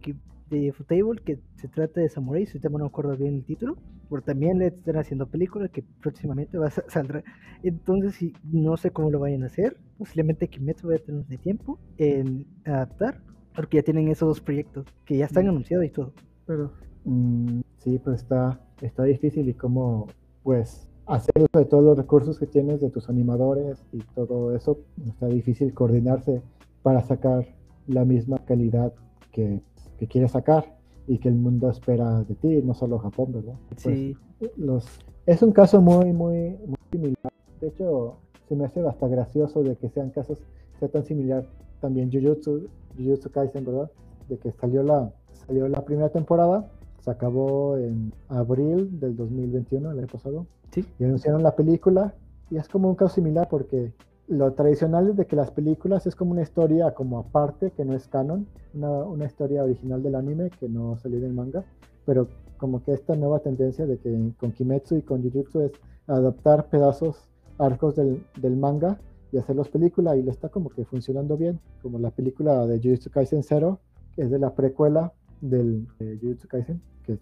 [0.50, 3.78] de Futable que se trata de Samurai, si no me acuerdo bien el título,
[4.14, 7.24] pero también le están haciendo película que próximamente va a saldrá.
[7.64, 11.38] Entonces, si no sé cómo lo vayan a hacer, posiblemente Kimetsu vaya a tener de
[11.38, 13.22] tiempo en adaptar,
[13.56, 15.50] porque ya tienen esos dos proyectos que ya están mm.
[15.50, 16.14] anunciados y todo.
[16.46, 16.72] Pero
[17.06, 20.08] Mm, sí, pues está, está difícil y como
[20.44, 24.80] pues hacer uso de todos los recursos que tienes de tus animadores y todo eso,
[25.06, 26.42] está difícil coordinarse
[26.82, 27.46] para sacar
[27.88, 28.94] la misma calidad
[29.32, 29.62] que,
[30.00, 30.78] que quieres sacar
[31.08, 33.56] y que el mundo espera de ti, no solo Japón, ¿verdad?
[33.70, 34.16] Pues, sí.
[34.58, 34.86] los,
[35.26, 37.34] es un caso muy, muy, muy similar.
[37.60, 40.40] De hecho, se me hace hasta gracioso de que sean casos,
[40.80, 41.46] sea tan similar
[41.82, 43.92] también Jujutsu, Jujutsu Kaisen, ¿verdad?
[44.30, 45.12] De que salió la,
[45.46, 46.70] salió la primera temporada
[47.04, 50.48] se acabó en abril del 2021, el año pasado.
[50.72, 50.86] Sí.
[51.00, 52.14] Y anunciaron la película.
[52.50, 53.92] Y es como un caso similar porque
[54.28, 57.94] lo tradicional es de que las películas es como una historia como aparte, que no
[57.94, 61.64] es canon, una, una historia original del anime que no salió del manga,
[62.06, 65.72] pero como que esta nueva tendencia de que con Kimetsu y con Jujutsu es
[66.08, 68.98] adaptar pedazos, arcos del, del manga
[69.32, 73.10] y hacerlos película y le está como que funcionando bien, como la película de Jujutsu
[73.10, 73.80] Kaisen Zero,
[74.16, 75.12] que es de la precuela
[75.42, 77.20] del de Jujutsu Kaisen, que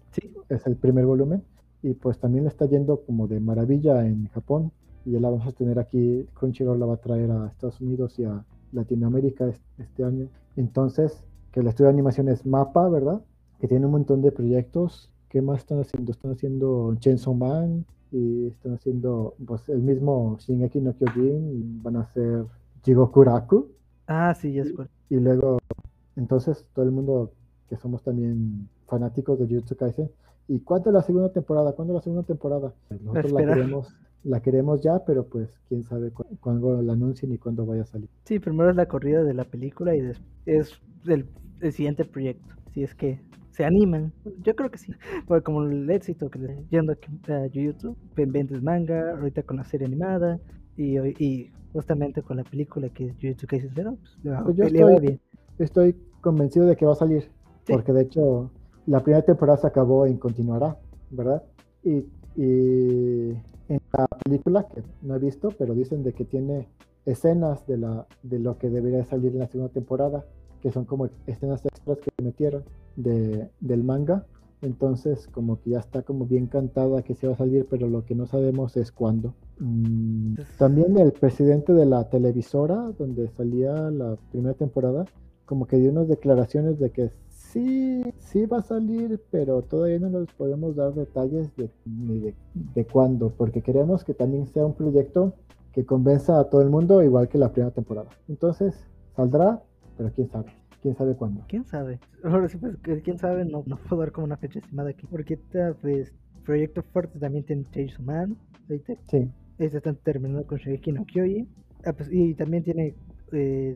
[0.48, 1.42] es el primer volumen,
[1.82, 4.70] y pues también le está yendo como de maravilla en Japón,
[5.04, 8.18] y ya la vamos a tener aquí, Crunchyroll la va a traer a Estados Unidos
[8.18, 10.28] y a Latinoamérica este año.
[10.56, 13.22] Entonces, que el estudio de animación es MAPA, ¿verdad?
[13.60, 15.10] Que tiene un montón de proyectos.
[15.28, 16.12] ¿Qué más están haciendo?
[16.12, 22.00] Están haciendo Chainsaw Man y están haciendo pues, el mismo Shingeki no Kyojin van a
[22.00, 22.44] hacer
[22.84, 23.68] Jigokuraku.
[24.06, 24.74] Ah, sí, ya es
[25.08, 25.58] y, y luego,
[26.16, 27.32] entonces todo el mundo
[27.68, 30.10] que somos también fanáticos de Jujutsu Kaisen.
[30.48, 31.72] ¿Y cuándo es la segunda temporada?
[31.72, 32.74] ¿Cuándo es la segunda temporada?
[32.90, 33.94] Nosotros la queremos,
[34.24, 38.08] la queremos ya, pero pues quién sabe cuándo la anuncien y cuándo vaya a salir.
[38.24, 40.00] Sí, primero es la corrida de la película y
[40.46, 41.26] es el,
[41.72, 42.54] siguiente proyecto.
[42.72, 43.20] Si es que
[43.50, 44.12] se animan,
[44.42, 44.92] yo creo que sí,
[45.26, 49.86] porque como el éxito que le yendo a Jujutsu, vendes manga, ahorita con la serie
[49.86, 50.38] animada
[50.76, 55.00] y, y justamente con la película que es Jujutsu Kaisen Zero, pues, pues yo estoy,
[55.00, 55.20] bien.
[55.58, 57.30] estoy convencido de que va a salir,
[57.66, 58.50] porque de hecho
[58.86, 60.76] la primera temporada se acabó y continuará,
[61.10, 61.42] ¿verdad?
[61.84, 62.04] Y,
[63.74, 66.68] en la película, que no he visto, pero dicen de que tiene
[67.06, 70.24] escenas de, la, de lo que debería salir en la segunda temporada,
[70.60, 72.64] que son como escenas extras que metieron
[72.96, 74.26] de, del manga.
[74.60, 78.04] Entonces, como que ya está como bien cantada que se va a salir, pero lo
[78.04, 79.34] que no sabemos es cuándo.
[79.58, 85.04] Mm, también el presidente de la televisora, donde salía la primera temporada,
[85.46, 87.10] como que dio unas declaraciones de que
[87.52, 92.84] sí, sí va a salir, pero todavía no nos podemos dar detalles de, ni de,
[92.86, 95.34] cuándo, porque queremos que también sea un proyecto
[95.72, 98.08] que convenza a todo el mundo, igual que la primera temporada.
[98.28, 99.62] Entonces, saldrá,
[99.96, 100.52] pero quién sabe.
[100.80, 101.44] ¿Quién sabe cuándo?
[101.48, 102.00] ¿Quién sabe?
[102.24, 105.06] Ahora sí, pues, quién sabe, no, no puedo dar como una fecha estimada aquí.
[105.06, 105.38] Porque
[105.80, 106.12] pues,
[106.44, 108.36] Proyecto Fuerte también tiene Chainsaw Man,
[108.68, 108.94] ahorita.
[109.08, 109.30] Sí.
[109.58, 111.48] Este están terminando con Shigeki no Kyoji.
[111.84, 112.96] Ah, pues, y también tiene
[113.32, 113.74] eh,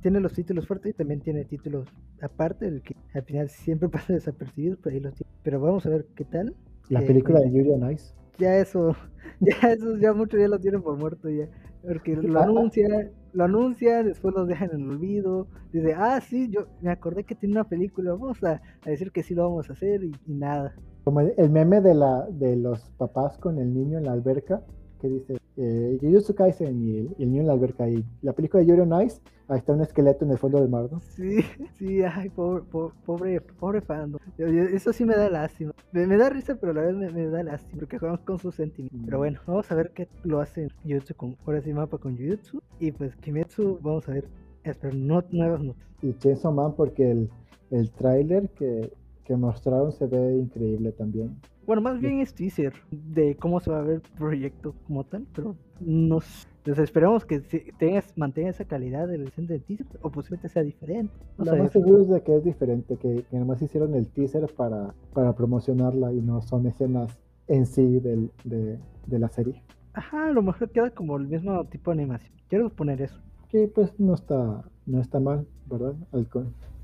[0.00, 1.88] tiene los títulos fuertes y también tiene títulos
[2.22, 5.30] aparte, el que al final siempre pasa desapercibido, pero ahí los tiene.
[5.42, 6.54] Pero vamos a ver qué tal.
[6.88, 8.14] La eh, película de Yuri on Ice.
[8.38, 8.96] Ya eso,
[9.40, 11.48] ya eso, ya muchos ya lo tienen por muerto ya.
[11.86, 12.86] Porque lo anuncia,
[13.32, 15.48] lo anuncia, después lo dejan en el olvido.
[15.72, 19.34] Dice, ah, sí, yo me acordé que tiene una película, vamos a, decir que sí
[19.34, 20.74] lo vamos a hacer y, nada.
[21.02, 24.62] Como el, meme de, la, de los papás con el niño en la alberca,
[25.02, 28.68] que dice eh, Jujutsu Kaisen y el, niño en la alberca y la película de
[28.68, 31.00] Yuri on Ice, ahí está un esqueleto en el fondo del mar, ¿no?
[31.00, 31.40] Sí,
[31.78, 32.62] sí, ay, pobre,
[33.04, 34.16] pobre, pobre fan.
[34.38, 35.74] Eso sí me da lástima.
[35.90, 39.00] Me, da risa, pero a la vez me, da lástima, porque jugamos con sus sentimientos.
[39.04, 42.62] Pero bueno, vamos a ver qué lo hace Jujutsu con, ahora sí mapa con Jujutsu.
[42.78, 44.28] Y pues Kimetsu, vamos a ver,
[44.62, 45.82] espero no, nuevas notas.
[46.00, 47.30] Y Chainsaw Man, porque el,
[47.70, 48.92] el tráiler que,
[49.24, 51.36] que mostraron se ve increíble también.
[51.66, 55.26] Bueno, más bien es teaser de cómo se va a ver el proyecto como tal,
[55.34, 57.40] pero nos, esperamos que
[57.78, 61.14] tengas, mantenga esa calidad del de teaser o posiblemente sea diferente.
[61.38, 64.94] Lo más seguro es de que es diferente, que, que además hicieron el teaser para,
[65.12, 67.16] para promocionarla y no son escenas
[67.48, 69.62] en sí del, de, de la serie.
[69.94, 72.32] Ajá, a lo mejor queda como el mismo tipo de animación.
[72.48, 73.20] Quiero poner eso.
[73.48, 75.94] Que pues no está, no está mal, ¿verdad?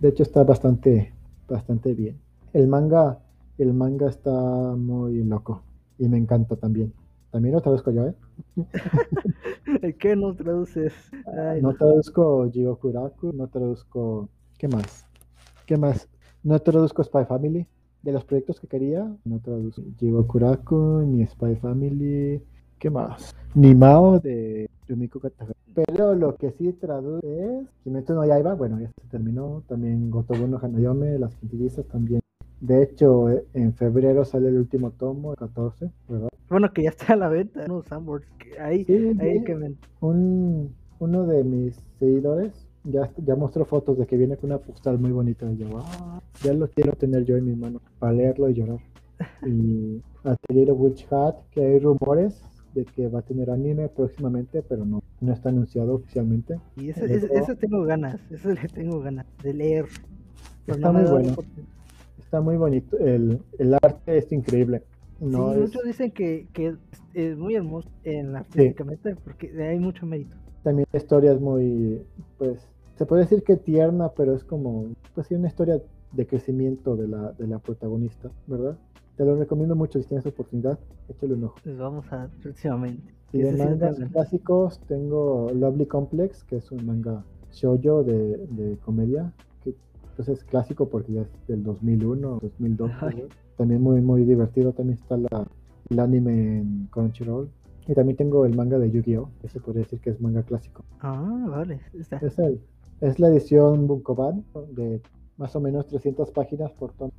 [0.00, 1.14] De hecho está bastante,
[1.48, 2.20] bastante bien.
[2.52, 3.18] El manga,
[3.58, 4.30] el manga está
[4.76, 5.62] muy loco
[5.98, 6.92] y me encanta también.
[7.30, 8.14] También lo traduzco yo, ¿eh?
[9.98, 10.94] ¿Qué no traduces?
[11.60, 14.28] no, traduzco Jigokuraku, no traduzco...
[14.56, 15.04] ¿Qué más?
[15.66, 16.08] ¿Qué más?
[16.42, 17.66] No traduzco Spy Family.
[18.02, 22.40] De los proyectos que quería, no traduzco Jigokuraku, ni Spy Family,
[22.78, 23.34] ¿Qué más?
[23.56, 25.54] Nimao de Yumiko Katagami.
[25.74, 29.64] Pero lo que sí traduce es Kimetsu no Yaiba, bueno, ya se terminó.
[29.68, 32.20] También Gotobu no Hanayome, Las Quintillizas también.
[32.60, 36.28] De hecho, en febrero sale el último tomo, el 14, ¿verdad?
[36.48, 37.82] Bueno, que ya está a la venta, ¿no?
[38.60, 38.84] Ahí,
[39.20, 39.74] ahí que me...
[40.00, 44.98] Un, uno de mis seguidores ya, ya mostró fotos de que viene con una postal
[44.98, 45.50] muy bonita.
[45.52, 48.80] Y yo, ah, ya lo quiero tener yo en mi mano para leerlo y llorar.
[49.46, 52.40] Y Atelier Witch Hat, que hay rumores
[52.74, 56.60] de que va a tener anime próximamente, pero no, no está anunciado oficialmente.
[56.76, 59.86] Y ese, tengo ganas, eso le tengo ganas de leer.
[60.66, 61.36] Está muy bueno.
[62.28, 62.98] Está muy bonito.
[62.98, 64.82] El, el, arte es increíble.
[65.18, 66.76] No sí, muchos dicen que, que,
[67.14, 70.36] es muy hermoso en artísticamente porque hay mucho mérito.
[70.62, 72.02] También la historia es muy,
[72.36, 75.80] pues, se puede decir que tierna, pero es como, pues sí, una historia
[76.12, 78.76] de crecimiento de la, de la protagonista, ¿verdad?
[79.16, 81.56] Te lo recomiendo mucho si tienes oportunidad, échale un ojo.
[81.64, 83.10] Pues vamos a próximamente.
[83.32, 89.32] Y de mangas clásicos tengo Lovely Complex, que es un manga shoujo de, de comedia,
[90.18, 92.90] pues es clásico porque ya es del 2001, 2002.
[93.56, 95.46] También muy muy divertido, también está la,
[95.90, 97.48] el anime en Crunchyroll.
[97.86, 99.30] Y también tengo el manga de Yu-Gi-Oh!
[99.44, 100.82] Ese podría decir que es manga clásico.
[101.00, 101.80] Ah, vale.
[101.94, 102.16] Está.
[102.16, 102.60] Es, el,
[103.00, 105.00] es la edición Bunkoban de
[105.36, 107.12] más o menos 300 páginas por tomo.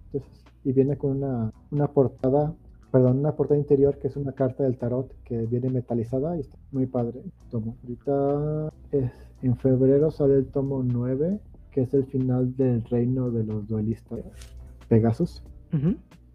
[0.66, 2.54] y viene con una, una portada,
[2.92, 6.58] perdón, una portada interior que es una carta del tarot que viene metalizada y está
[6.74, 7.24] muy padre.
[7.50, 7.78] Tomo.
[7.82, 9.10] Ahorita es,
[9.42, 11.40] en febrero sale el tomo 9,
[11.80, 14.20] que es el final del reino de los duelistas
[14.90, 15.42] Pegasus.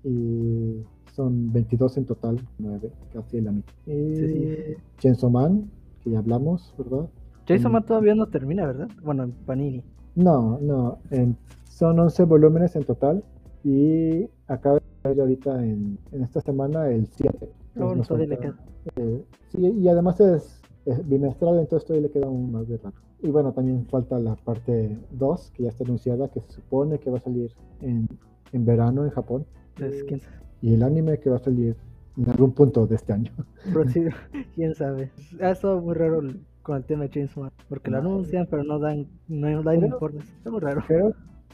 [0.02, 0.82] Y
[1.12, 3.72] son 22 en total, 9, casi la mitad.
[3.86, 5.70] Y Chainsaw Man,
[6.02, 7.10] que ya hablamos, ¿verdad?
[7.46, 8.88] Chainsaw Man todavía no termina, ¿verdad?
[9.02, 9.82] Bueno, en Panini.
[10.14, 13.22] No, no, en son 11 volúmenes en total
[13.64, 17.50] y acaba de salir ahorita en, esta semana el 7.
[17.74, 18.56] No, no, todavía le queda.
[18.96, 20.62] Eh, sí, y además es,
[21.04, 22.98] bimestral, entonces todavía le queda un más de rato.
[23.22, 27.10] Y bueno, también falta la parte 2, que ya está anunciada, que se supone que
[27.10, 28.06] va a salir en,
[28.52, 29.46] en verano en Japón.
[29.76, 30.36] Pues, ¿quién sabe?
[30.60, 31.76] Y el anime que va a salir
[32.16, 33.32] en algún punto de este año.
[34.54, 35.10] quién sabe.
[35.40, 36.22] Ha estado muy raro
[36.62, 40.24] con el tema de Chainsaw porque lo anuncian, pero no dan, no dan informes.
[40.38, 40.82] Está muy raro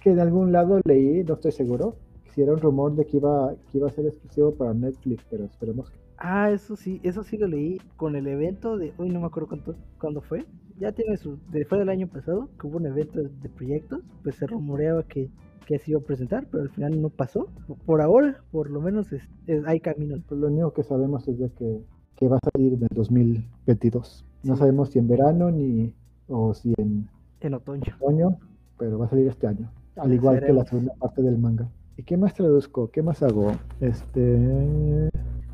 [0.01, 1.97] que de algún lado leí, no estoy seguro,
[2.33, 5.45] si era un rumor de que iba, que iba a ser exclusivo para Netflix, pero
[5.45, 5.99] esperemos que...
[6.21, 9.49] Ah, eso sí, eso sí lo leí con el evento de, hoy no me acuerdo
[9.49, 10.45] cuánto, cuándo fue,
[10.79, 14.47] ya tiene su, fue del año pasado, que hubo un evento de, proyectos, pues se
[14.47, 15.31] rumoreaba que,
[15.67, 17.49] que se iba a presentar, pero al final no pasó.
[17.87, 19.29] Por ahora, por lo menos es,
[19.67, 20.21] hay caminos.
[20.29, 21.83] Pues lo único que sabemos es de que,
[22.17, 24.25] que va a salir en el 2022.
[24.45, 25.95] No sabemos si en verano ni
[26.29, 27.09] o si en,
[27.41, 27.83] en otoño.
[27.99, 28.39] otoño,
[28.79, 31.69] pero va a salir este año al igual que la segunda parte del manga.
[31.97, 32.91] ¿Y qué más traduzco?
[32.91, 33.53] ¿Qué más hago?
[33.81, 35.11] Este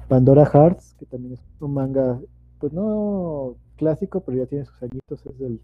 [0.09, 2.21] Pandora Hearts, que también es un manga,
[2.59, 5.61] pues no clásico, pero ya tiene sus añitos, es del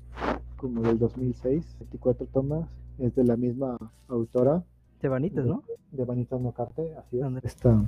[0.56, 2.68] como del 2006, 24 tomas,
[2.98, 3.76] es de la misma
[4.08, 4.62] autora.
[5.00, 5.62] De Vanitas, ¿no?
[5.90, 7.44] De Vanitas no Carte, así es.
[7.44, 7.82] Está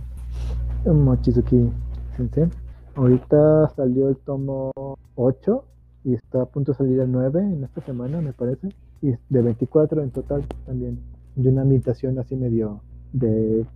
[0.84, 1.70] Mochizuki
[2.16, 2.48] Sensei.
[2.96, 4.72] Ahorita salió el tomo
[5.14, 5.64] 8
[6.04, 8.68] y está a punto de salir el 9 en esta semana, me parece
[9.04, 10.98] y de 24 en total también,
[11.36, 12.80] de una imitación así medio
[13.12, 13.66] de,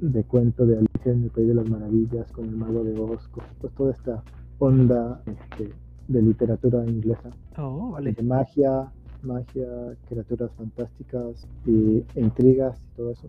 [0.00, 3.28] de cuento de Alicia en el País de las Maravillas con el Mago de Oz,
[3.60, 4.22] pues toda esta
[4.58, 5.72] onda este,
[6.08, 8.12] de literatura inglesa, oh, vale.
[8.12, 8.90] de magia,
[9.22, 13.28] magia, criaturas fantásticas y intrigas y todo eso.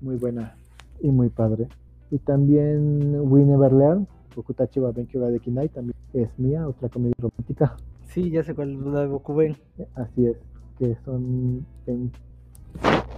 [0.00, 0.56] Muy buena
[1.00, 1.68] y muy padre.
[2.10, 4.06] Y también We Never Learn,
[4.36, 7.76] Okutachi wa Benkyo de Kinai, también es mía, otra comedia romántica
[8.16, 9.56] Sí, ya sé cuál es la de Bokuben.
[9.94, 10.36] Así es,
[10.78, 11.66] que son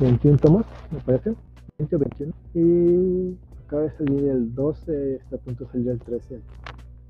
[0.01, 1.35] 21 tomos, me parece.
[1.79, 2.33] 20 o 21.
[2.55, 6.41] Y acaba de salir el 12, está a punto de salir el 13.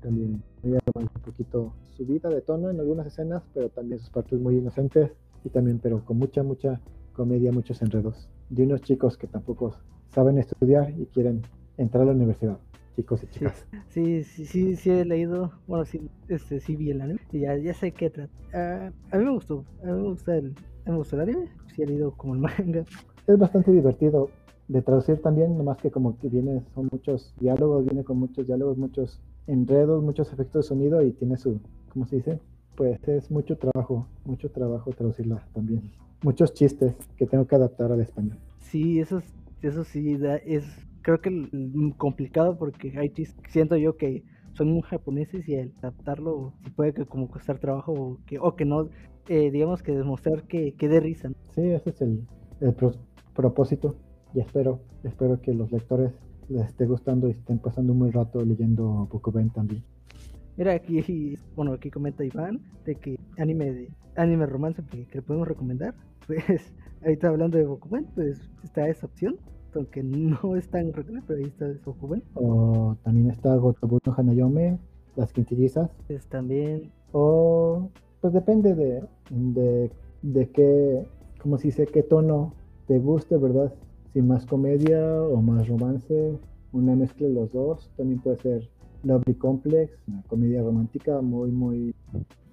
[0.01, 4.09] También voy a tomar un poquito subida de tono en algunas escenas, pero también sus
[4.09, 5.11] partes muy inocentes.
[5.43, 6.79] Y también, pero con mucha, mucha
[7.13, 8.29] comedia, muchos enredos.
[8.49, 9.75] De unos chicos que tampoco
[10.09, 11.41] saben estudiar y quieren
[11.77, 12.57] entrar a la universidad
[12.95, 13.65] chicos y chicas.
[13.87, 17.73] Sí, sí, sí, sí, he leído, bueno, sí, este, sí vi el anime, ya, ya
[17.73, 18.33] sé qué trata.
[18.53, 20.53] Ah, a mí me gustó, a mí me gusta el,
[20.85, 22.83] me gustó el anime, sí he leído como el manga.
[23.29, 24.31] Es bastante divertido.
[24.69, 28.77] De traducir también, nomás que como que viene, son muchos diálogos, viene con muchos diálogos,
[28.77, 31.59] muchos enredos, muchos efectos de sonido y tiene su,
[31.91, 32.39] ¿cómo se dice?
[32.75, 35.81] Pues es mucho trabajo, mucho trabajo traducirla también.
[36.21, 38.37] Muchos chistes que tengo que adaptar al español.
[38.59, 39.23] Sí, eso,
[39.63, 40.65] eso sí es,
[41.01, 41.49] creo que
[41.97, 43.11] complicado porque hay
[43.47, 48.17] siento yo que son muy japoneses y el adaptarlo puede que como costar trabajo o
[48.27, 48.87] que, o que no,
[49.29, 51.31] eh, digamos que demostrar que, que dé risa.
[51.55, 52.27] Sí, ese es el,
[52.61, 52.75] el
[53.33, 53.95] propósito
[54.33, 56.11] y espero, espero que los lectores
[56.49, 59.83] les esté gustando y estén pasando un buen rato leyendo Bokuben también.
[60.57, 65.47] Mira, aquí, bueno, aquí comenta Iván de que anime de anime romance que, le podemos
[65.47, 65.95] recomendar.
[66.27, 69.37] Pues ahí está hablando de Bokuben, pues está esa opción,
[69.73, 72.21] aunque no es tan recomendable, pero ahí está Bokuben.
[72.35, 74.77] O también está Gotobuno Hanayome,
[75.15, 75.89] Las Quintillizas.
[76.07, 76.91] Es también.
[77.13, 77.89] O,
[78.21, 81.07] pues depende de, de, de qué,
[81.41, 82.53] como si sé qué tono
[82.85, 83.73] te guste, ¿verdad?
[84.13, 86.37] Si más comedia o más romance,
[86.71, 88.69] una mezcla de los dos, también puede ser
[89.03, 91.95] Lovely Complex, una comedia romántica muy, muy,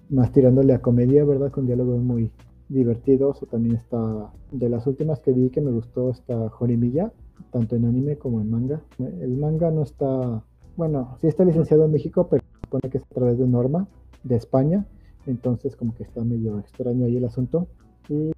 [0.09, 1.51] más tirándole a comedia, ¿verdad?
[1.51, 2.31] Con diálogos muy
[2.69, 7.11] divertidos, o también está, de las últimas que vi que me gustó, está Jorimilla,
[7.51, 8.81] tanto en anime como en manga.
[8.99, 10.43] El manga no está,
[10.75, 13.87] bueno, sí está licenciado en México, pero supone que es a través de Norma,
[14.23, 14.85] de España,
[15.25, 17.67] entonces como que está medio extraño ahí el asunto.
[18.09, 18.31] Y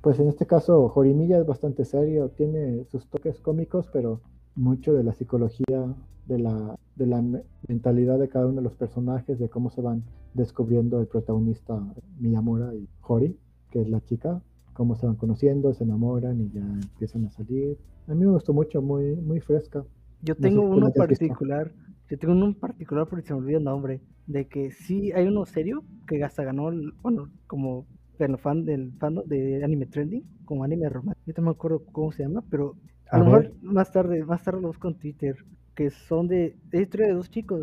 [0.00, 4.20] pues en este caso Jorimilla es bastante serio, tiene sus toques cómicos, pero
[4.54, 5.94] mucho de la psicología,
[6.26, 7.22] de la, de la
[7.68, 10.02] mentalidad de cada uno de los personajes, de cómo se van
[10.34, 11.80] descubriendo el protagonista
[12.18, 13.36] Miyamura y Hori,
[13.70, 14.40] que es la chica,
[14.72, 17.78] cómo se van conociendo, se enamoran y ya empiezan a salir.
[18.08, 19.84] A mí me gustó mucho, muy, muy fresca.
[20.22, 21.72] Yo tengo uno particular,
[22.08, 25.44] yo tengo uno particular porque se me olvida el nombre, de que sí hay uno
[25.46, 26.70] serio que hasta ganó,
[27.02, 27.86] bueno, como
[28.16, 31.40] pero fan del fan de anime trending, como anime romántico.
[31.40, 32.76] no me acuerdo cómo se llama, pero
[33.10, 35.36] a, lo mejor más tarde, más tarde lo busco en Twitter,
[35.74, 37.62] que son de, es historia de dos chicos,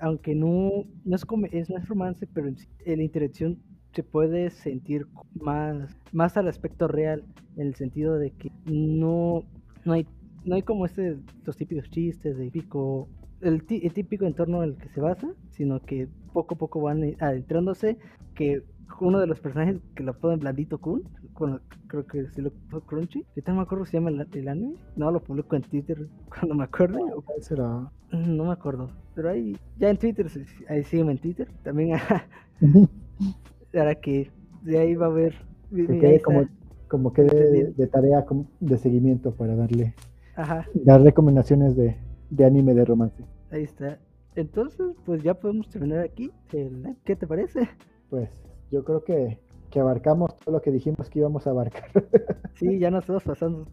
[0.00, 3.58] aunque no, no es, como, es, no es romance, pero en, la interacción
[3.94, 7.24] se puede sentir más, más al aspecto real,
[7.56, 9.44] en el sentido de que no,
[9.84, 10.06] no hay,
[10.44, 13.08] no hay como este, los típicos chistes de pico,
[13.40, 17.16] el, el típico entorno en el que se basa, sino que poco a poco van
[17.20, 17.98] adentrándose,
[18.34, 18.62] que
[19.00, 21.02] uno de los personajes que lo ponen Blandito Kun,
[21.86, 23.24] creo que sí lo puso Crunchy.
[23.36, 24.74] Yo no me acuerdo si se llama el, anime.
[24.96, 26.98] No, lo publico en Twitter cuando me acuerde.
[27.24, 27.90] ¿Cuál será?
[28.12, 28.90] Mm, no me acuerdo.
[29.14, 30.26] Pero ahí, ya en Twitter,
[30.68, 31.48] ahí sígueme en Twitter.
[31.62, 31.98] También
[33.74, 34.30] ahora que
[34.62, 35.34] de ahí va a haber.
[36.24, 36.48] como,
[36.88, 38.24] como que de, tarea
[38.60, 39.94] de seguimiento para darle.
[40.36, 40.66] Ajá.
[40.74, 41.96] Dar recomendaciones de,
[42.30, 43.24] de anime de romance.
[43.50, 43.98] Ahí está.
[44.34, 46.30] Entonces, pues ya podemos terminar aquí.
[46.48, 47.68] ¿Qué te parece?
[48.08, 48.30] Pues
[48.72, 49.38] yo creo que,
[49.78, 51.84] abarcamos todo lo que dijimos que íbamos a abarcar.
[52.54, 53.66] Sí, ya nos estamos pasando.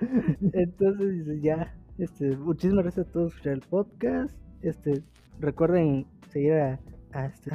[0.52, 4.34] Entonces, ya, este, muchísimas gracias a todos por el podcast.
[4.62, 5.02] Este,
[5.38, 6.78] recuerden seguir a,
[7.26, 7.50] este,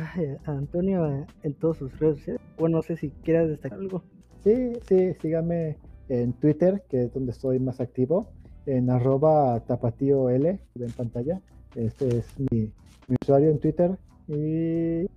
[0.46, 2.42] Antonio en todos sus redes sociales.
[2.60, 4.04] Bueno, no sé si quieras destacar algo.
[4.44, 5.78] Sí, sí, síganme
[6.10, 8.30] en Twitter, que es donde estoy más activo,
[8.66, 11.42] en arroba tapatío L, en pantalla.
[11.76, 12.72] Este es mi,
[13.08, 13.98] mi usuario en Twitter.
[14.28, 15.08] Y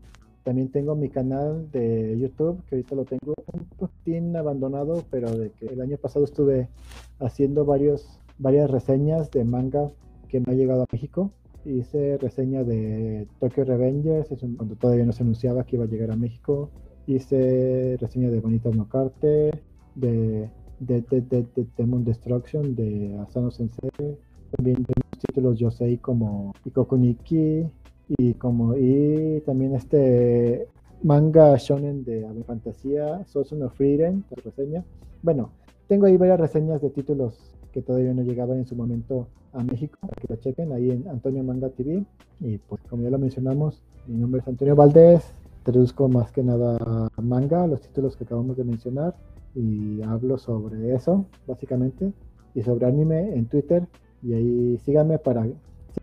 [0.49, 5.51] también tengo mi canal de YouTube, que ahorita lo tengo un poquitín abandonado, pero de
[5.51, 6.70] que el año pasado estuve
[7.18, 9.90] haciendo varios, varias reseñas de manga
[10.26, 11.31] que me ha llegado a México.
[11.66, 16.12] Hice reseña de Tokyo Revengers, es cuando todavía no se anunciaba que iba a llegar
[16.12, 16.70] a México.
[17.06, 19.51] Hice reseña de Bonitas No Carte,
[19.97, 20.48] de,
[20.81, 21.47] de, de,
[21.77, 23.90] Demon Destruction, de Asano Sensei.
[24.56, 27.66] También tengo títulos Yosei como Ikokuniki,
[28.09, 30.66] y como y también este
[31.02, 34.85] manga shonen de fantasía Sosun of Freedom, reseña.
[35.22, 35.51] Bueno,
[35.86, 39.98] tengo ahí varias reseñas de títulos que todavía no llegaban en su momento a México,
[40.01, 42.05] para que lo chequen ahí en Antonio Manga TV.
[42.40, 45.32] Y pues como ya lo mencionamos, mi nombre es Antonio Valdés,
[45.62, 49.14] traduzco más que nada manga, los títulos que acabamos de mencionar,
[49.55, 52.12] y hablo sobre eso, básicamente,
[52.55, 53.86] y sobre anime en Twitter.
[54.22, 55.47] Y ahí síganme para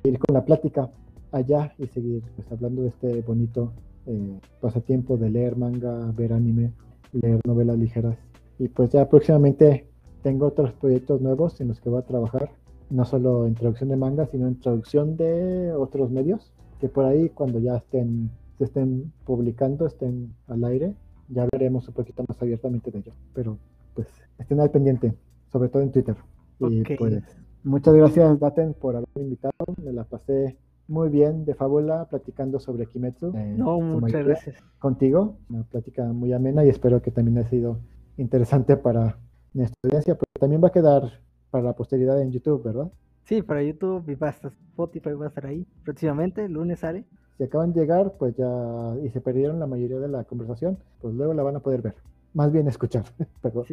[0.02, 0.90] seguir con la plática
[1.36, 3.74] allá y seguir pues, hablando de este bonito
[4.06, 6.72] eh, pasatiempo de leer manga, ver anime,
[7.12, 8.18] leer novelas ligeras.
[8.58, 9.88] Y pues ya próximamente
[10.24, 12.52] tengo otros proyectos nuevos en los que voy a trabajar,
[12.90, 17.30] no solo en traducción de manga, sino en traducción de otros medios, que por ahí
[17.30, 20.96] cuando ya estén, se estén publicando, estén al aire,
[21.28, 23.14] ya hablaremos un poquito más abiertamente de ello.
[23.34, 23.58] Pero
[23.94, 24.08] pues
[24.40, 25.14] estén al pendiente,
[25.52, 26.16] sobre todo en Twitter.
[26.60, 27.24] Y pues
[27.64, 30.58] muchas gracias Daten por haberme invitado, me la pasé
[30.88, 33.36] muy bien de fábula platicando sobre Kimetsu.
[33.36, 34.56] Eh, no, muchas gracias.
[34.80, 37.80] Contigo, una plática muy amena y espero que también haya sido
[38.18, 39.18] interesante para
[39.54, 42.92] nuestra audiencia, pero también va a quedar para la posteridad en YouTube, ¿verdad?
[43.24, 46.80] Sí, para YouTube y va a estar Spotify va a estar ahí próximamente, el lunes
[46.80, 47.06] sale.
[47.38, 51.14] Si acaban de llegar, pues ya, y se perdieron la mayoría de la conversación, pues
[51.16, 51.96] luego la van a poder ver.
[52.34, 53.06] Más bien escuchar,
[53.42, 53.66] perdón.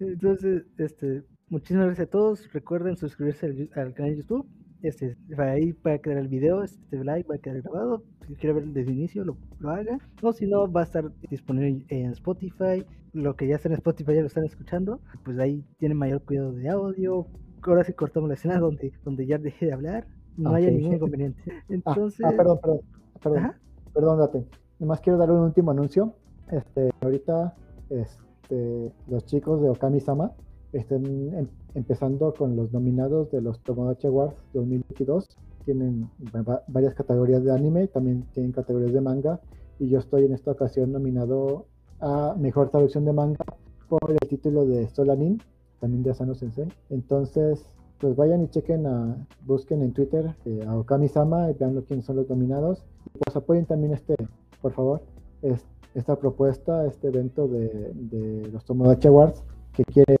[0.00, 2.52] Entonces, este, muchísimas gracias a todos.
[2.52, 4.46] Recuerden suscribirse al, canal de YouTube.
[4.82, 8.04] Este, ahí va a quedar el video, este live va a quedar grabado.
[8.26, 9.98] Si quiere ver desde el inicio, lo, lo haga.
[10.22, 12.84] O si no, va a estar disponible en Spotify.
[13.12, 15.00] Lo que ya está en Spotify ya lo están escuchando.
[15.24, 17.26] Pues ahí tienen mayor cuidado de audio.
[17.62, 20.06] Ahora sí cortamos la escena donde, donde ya dejé de hablar.
[20.36, 21.42] No hay ningún inconveniente.
[21.50, 22.24] Ah, ah, Entonces.
[22.24, 22.80] Ah, perdón, perdón.
[23.22, 23.52] Perdón,
[23.92, 24.44] perdón, date.
[24.78, 26.14] Nomás quiero dar un último anuncio.
[26.52, 27.56] Este, ahorita,
[27.90, 30.32] este, los chicos de Okami-sama
[30.72, 35.28] están em, empezando con los nominados de los Tomodachi Awards 2022.
[35.64, 36.08] Tienen
[36.68, 39.40] varias categorías de anime, también tienen categorías de manga.
[39.78, 41.66] Y yo estoy en esta ocasión nominado
[42.00, 43.44] a Mejor Traducción de Manga
[43.88, 45.40] por el título de Solanin,
[45.80, 46.68] también de Asano Sensei.
[46.90, 47.64] Entonces,
[47.98, 52.16] pues vayan y chequen, a, busquen en Twitter eh, a Okami-sama y vean quiénes son
[52.16, 52.84] los nominados.
[53.24, 54.14] Pues apoyen también este,
[54.60, 55.02] por favor,
[55.94, 59.42] esta propuesta, este evento de, de, los Tomodachi Awards
[59.72, 60.16] que quiere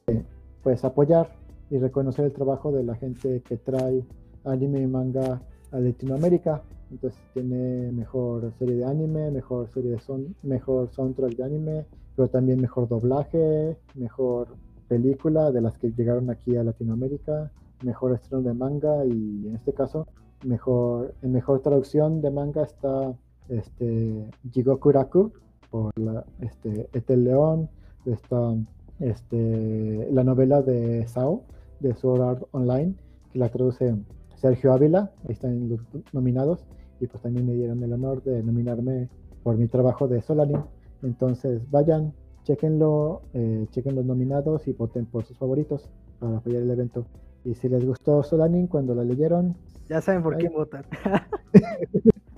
[0.62, 1.30] pues apoyar
[1.70, 4.04] y reconocer el trabajo de la gente que trae
[4.44, 5.40] anime y manga
[5.72, 6.62] a Latinoamérica.
[6.90, 11.86] Entonces tiene mejor serie de anime, mejor serie de son, mejor soundtrack de anime,
[12.16, 14.48] pero también mejor doblaje, mejor
[14.88, 17.52] película de las que llegaron aquí a Latinoamérica,
[17.84, 20.06] mejor estreno de manga y en este caso
[20.44, 23.12] mejor mejor traducción de manga está
[23.48, 25.32] este Jigoku Raku
[25.70, 27.68] por la, este Etel León
[28.06, 28.54] está
[29.00, 31.42] este la novela de Sao
[31.80, 32.94] de Sword Art Online
[33.32, 33.94] que la traduce
[34.36, 35.80] Sergio Ávila ahí están los
[36.12, 36.66] nominados
[37.00, 39.08] y pues también me dieron el honor de nominarme
[39.42, 40.62] por mi trabajo de Solanin
[41.02, 42.12] entonces vayan
[42.48, 45.88] chequenlo eh, chequen los nominados y voten por sus favoritos
[46.18, 47.06] para apoyar el evento.
[47.44, 49.54] Y si les gustó Solanin cuando la leyeron,
[49.88, 50.86] ya saben por qué votar.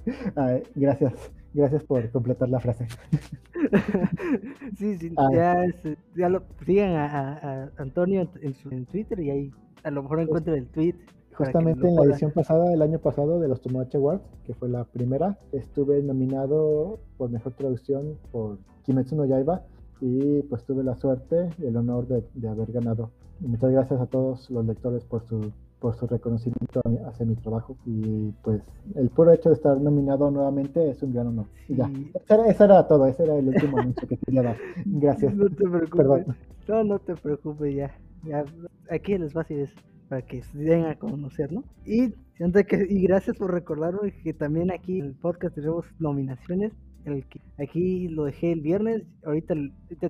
[0.75, 2.87] gracias, gracias por completar la frase.
[4.79, 5.65] sí, sí, ya,
[6.17, 9.51] ya, lo sigan a, Antonio en, su, en, Twitter y ahí
[9.83, 10.95] a lo mejor encuentren el tweet.
[11.35, 14.85] Justamente en la edición pasada, el año pasado de los Tomodachi Awards, que fue la
[14.85, 19.63] primera, estuve nominado por mejor traducción por Kimetsu no Yaiba
[20.03, 23.11] y pues tuve la suerte y el honor de, de haber ganado
[23.41, 28.33] muchas gracias a todos los lectores por su por su reconocimiento hacia mi trabajo y
[28.43, 28.63] pues
[28.95, 31.47] el puro hecho de estar nominado nuevamente es un gran honor.
[31.69, 31.91] Ya,
[32.47, 34.57] eso era, todo, ese era el último anuncio que quería dar.
[34.85, 35.35] Gracias.
[35.35, 36.27] No te preocupes.
[36.69, 37.91] No, no te preocupes ya.
[38.25, 38.45] ya
[38.91, 39.75] aquí el espacio es
[40.09, 41.65] para que se den a conocer, ¿no?
[41.87, 42.11] Y,
[42.67, 46.73] que, y gracias por recordarme que también aquí en el podcast tenemos nominaciones
[47.05, 47.25] el
[47.59, 49.55] aquí lo dejé el viernes, ahorita,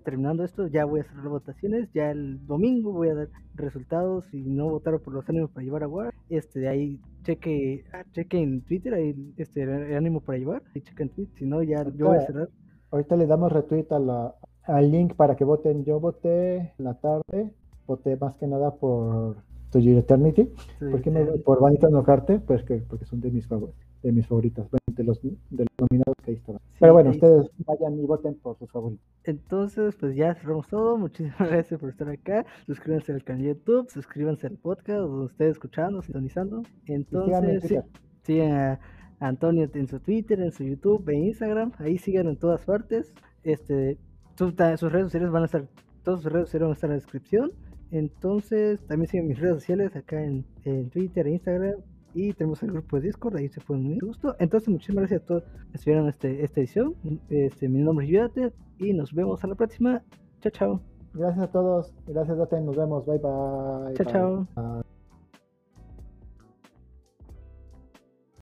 [0.02, 4.24] terminando esto ya voy a hacer las votaciones, ya el domingo voy a dar resultados
[4.32, 8.04] y no votaron por los ánimos para llevar a War, este de ahí cheque, ah,
[8.12, 11.62] cheque en Twitter ahí este el ánimo para llevar, y cheque en Twitter, si no
[11.62, 12.48] ya yo voy a cerrar.
[12.90, 14.34] Ahorita le damos retweet a la,
[14.64, 17.52] al link para que voten, yo voté en la tarde,
[17.86, 19.36] voté más que nada por
[19.70, 20.48] To Your Eternity,
[20.90, 21.10] porque
[21.44, 25.20] por Vanita Nocarte, pues que porque son de mis favoritos de mis favoritas, de los,
[25.22, 26.60] de los nominados que ahí estaban.
[26.78, 29.04] Pero bueno, ustedes vayan y voten por sus favoritos.
[29.24, 30.96] Entonces, pues ya cerramos todo.
[30.96, 32.46] Muchísimas gracias por estar acá.
[32.66, 36.62] Suscríbanse al canal de YouTube, suscríbanse al podcast, donde ustedes escuchando, sintonizando.
[36.86, 37.78] Entonces, sí,
[38.22, 38.80] sigan a
[39.20, 41.72] Antonio en su Twitter, en su YouTube, en Instagram.
[41.78, 43.12] Ahí sigan en todas partes.
[43.42, 43.98] Este,
[44.36, 45.66] sus, redes sociales van a estar,
[46.02, 47.52] todas sus redes sociales van a estar en la descripción.
[47.90, 51.74] Entonces, también sigan mis redes sociales acá en, en Twitter e Instagram
[52.14, 54.34] y tenemos el grupo de Discord, ahí se fue muy gusto.
[54.38, 56.94] Entonces, muchísimas gracias a todos que estuvieron este, esta edición.
[57.28, 60.02] Este, mi nombre es Yudate y nos vemos a la próxima.
[60.40, 60.80] Chao, chao.
[61.14, 61.92] Gracias a todos.
[62.06, 62.60] Gracias, Date.
[62.60, 63.04] Nos vemos.
[63.06, 63.94] Bye, bye.
[63.94, 64.84] Chao, chao.